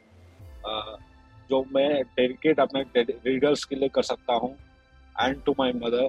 जो 1.50 1.64
मैं 1.74 2.02
डेडिकेट 2.02 2.60
अपने 2.60 3.02
रीडर्स 3.02 3.64
के 3.64 3.76
लिए 3.76 3.88
कर 3.88 4.02
सकता 4.02 4.34
हूँ 4.34 4.56
and 5.20 5.42
to 5.44 5.54
my 5.58 5.72
mother 5.76 6.08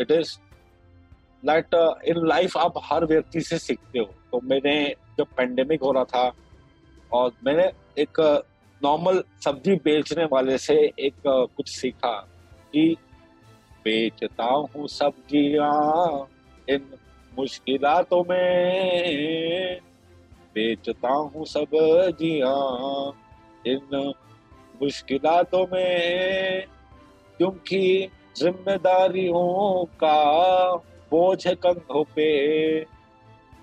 it 0.00 0.10
is 0.10 0.36
light 1.42 1.74
in 2.04 2.26
life 2.26 2.56
आप 2.56 2.74
हर 2.84 3.04
व्यक्ति 3.06 3.40
से 3.40 3.58
सीखते 3.58 3.98
हो। 3.98 4.04
तो 4.32 4.40
मैंने 4.44 4.74
जब 5.18 5.26
पेंडेमिक 5.36 5.82
हो 5.82 5.92
रहा 5.92 6.04
था 6.04 6.32
और 7.12 7.32
मैंने 7.44 7.70
एक 7.98 8.20
नॉर्मल 8.84 9.22
सब्ज़ी 9.44 9.74
बेचने 9.76 10.24
वाले 10.24 10.58
से 10.58 10.74
एक 10.98 11.14
कुछ 11.26 11.68
सीखा 11.68 12.12
कि 12.72 12.96
बेचता 13.84 14.44
हूँ 14.44 14.88
सब्ज़ियाँ 14.88 16.28
इन 16.68 16.88
मुश्किलातों 17.38 18.24
में। 18.30 19.80
बेचता 20.54 21.08
हूँ 21.08 21.44
सब्ज़ियाँ 21.44 22.56
इन 23.66 24.12
मुश्किलातों 24.82 25.66
में। 25.72 26.66
क्योंकि 27.38 28.08
जिम्मेदारियों 28.36 29.84
का 29.84 30.16
बोझ 31.10 31.48
कंधों 31.48 32.04
पे। 32.04 32.30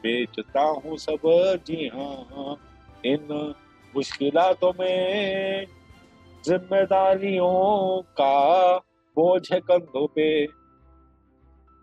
बेचता 0.03 0.61
हूँ 0.61 0.97
सब्ज़ियाँ 0.97 2.55
इन 3.05 3.53
मुश्किलातों 3.99 4.71
में 4.79 5.67
जिम्मेदारियों 6.45 8.01
का 8.19 8.35
बोझ 9.17 9.47
कंधों 9.53 10.07
पे। 10.07 10.27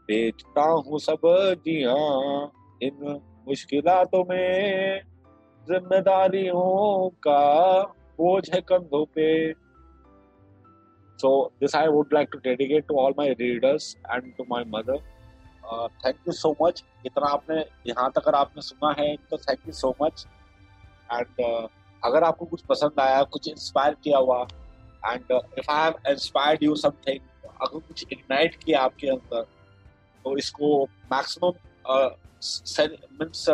बेचता 0.09 0.63
हूँ 0.63 0.99
सब 0.99 1.27
जी 1.67 1.83
हाँ 1.83 2.53
इन 2.83 3.21
मुश्किलातों 3.49 4.25
में 4.31 5.01
जिम्मेदारियों 5.69 7.09
का 7.29 7.43
बोझ 8.19 8.49
कंधों 8.69 9.05
पे। 9.05 9.29
So, 11.19 11.35
this 11.61 11.75
I 11.75 11.85
would 11.89 12.11
like 12.13 12.33
to 12.33 12.41
dedicate 12.41 12.89
to 12.89 12.99
all 13.03 13.15
my 13.19 13.29
readers 13.43 13.91
and 14.15 14.33
to 14.39 14.49
my 14.55 14.65
mother. 14.73 14.99
Thank 16.05 16.17
you 16.27 16.33
so 16.33 16.55
much 16.63 16.83
इतना 17.07 17.27
आपने 17.27 17.65
यहाँ 17.87 18.11
तक 18.11 18.19
अगर 18.19 18.35
आपने 18.35 18.63
सुना 18.63 18.95
है 18.99 19.17
तो 19.31 19.37
thank 19.37 19.61
you 19.67 19.73
so 19.73 19.95
much 20.03 20.27
and 21.13 21.41
अगर 22.05 22.25
आपको 22.25 22.45
कुछ 22.47 22.63
पसंद 22.69 23.01
आया, 23.01 23.23
कुछ 23.25 23.49
इंस्पायर 23.49 23.95
किया 24.05 24.19
हुआ 24.19 24.43
and 25.05 25.33
if 25.33 25.71
I 25.71 25.83
have 25.83 26.11
inspired 26.11 26.63
you 26.63 26.75
something 26.77 27.21
अगर 27.45 27.79
कुछ 27.79 28.05
इग्नाइट 28.13 28.55
किया 28.65 28.81
आपके 28.81 29.09
अंदर 29.11 29.43
तो 30.25 30.37
इसको 30.39 30.85
maximum 31.13 31.53
means 33.21 33.45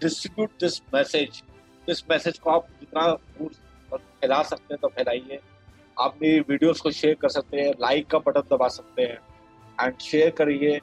distribute 0.00 0.50
this 0.60 0.80
message 0.94 1.42
इस 1.88 2.04
मैसेज 2.10 2.38
को 2.38 2.50
आप 2.50 2.66
जितना 2.80 3.12
फैला 3.92 4.42
सकते 4.42 4.74
हैं 4.74 4.78
तो 4.82 4.88
फैलाइए। 4.88 5.38
आप 5.96 6.16
मेरी 6.22 6.40
वीडियोस 6.48 6.80
को 6.80 6.90
शेयर 6.90 7.14
कर 7.22 7.28
सकते 7.28 7.60
हैं 7.60 7.72
लाइक 7.80 8.06
का 8.10 8.18
बटन 8.26 8.42
दबा 8.50 8.68
सकते 8.68 9.02
हैं 9.02 9.18
एंड 9.78 9.98
शेयर 10.00 10.30
करिए। 10.38 10.74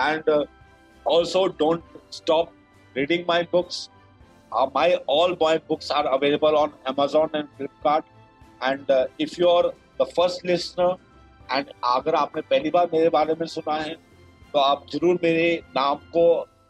And 0.00 0.30
also 1.06 1.46
don't 1.58 1.82
stop 2.12 2.52
reading 2.96 3.24
my 3.28 3.42
books 3.52 3.88
my 4.74 4.94
all 5.10 5.36
my 5.42 5.58
books 5.68 5.90
are 5.92 6.06
available 6.06 6.54
on 6.56 6.72
Amazon 6.86 7.36
and 7.36 7.46
Flipkart 7.56 8.04
and 8.62 8.90
if 9.20 9.40
you 9.40 9.48
are 9.48 9.66
the 10.00 10.06
first 10.16 10.46
listener 10.46 10.96
and 11.52 11.72
अगर 11.84 12.14
आपने 12.14 12.42
पहली 12.42 12.70
बार 12.70 12.88
मेरे 12.92 13.08
बारे 13.10 13.34
में 13.40 13.46
सुना 13.46 13.74
है 13.74 13.94
तो 14.52 14.58
आप 14.58 14.86
ज़रूर 14.92 15.18
मेरे 15.22 15.48
नाम 15.76 15.96
को 16.16 16.24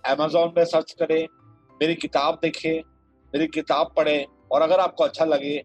अमेजोन 0.05 0.53
में 0.57 0.64
सर्च 0.64 0.92
करें, 1.01 1.27
मेरी 1.81 1.95
किताब 1.95 2.38
देखें, 2.42 2.83
मेरी 3.33 3.47
किताब 3.47 3.92
पढ़ें, 3.97 4.27
और 4.53 4.62
अगर 4.62 4.81
आपको 4.81 5.05
अच्छा 5.05 5.25
लगे 5.25 5.57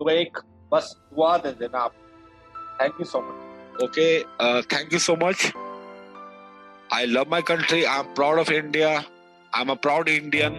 तो 0.00 0.04
मैं 0.06 0.14
एक 0.14 0.38
बस 0.72 0.94
दुआ 1.14 1.36
दे 1.38 1.52
देना 1.60 1.78
आप। 1.78 1.92
Thank 2.80 3.00
you 3.00 3.06
so 3.06 3.20
much 3.20 3.82
okay 3.84 4.08
thank 4.74 4.92
you 4.92 4.98
so 4.98 5.16
much 5.22 5.52
I 6.94 7.06
love 7.06 7.30
my 7.30 7.42
country 7.48 7.84
I 7.84 7.98
am 7.98 8.14
proud 8.14 8.38
of 8.38 8.52
India 8.52 8.90
I 8.90 9.62
am 9.62 9.70
a 9.70 9.74
proud 9.86 10.08
Indian 10.08 10.58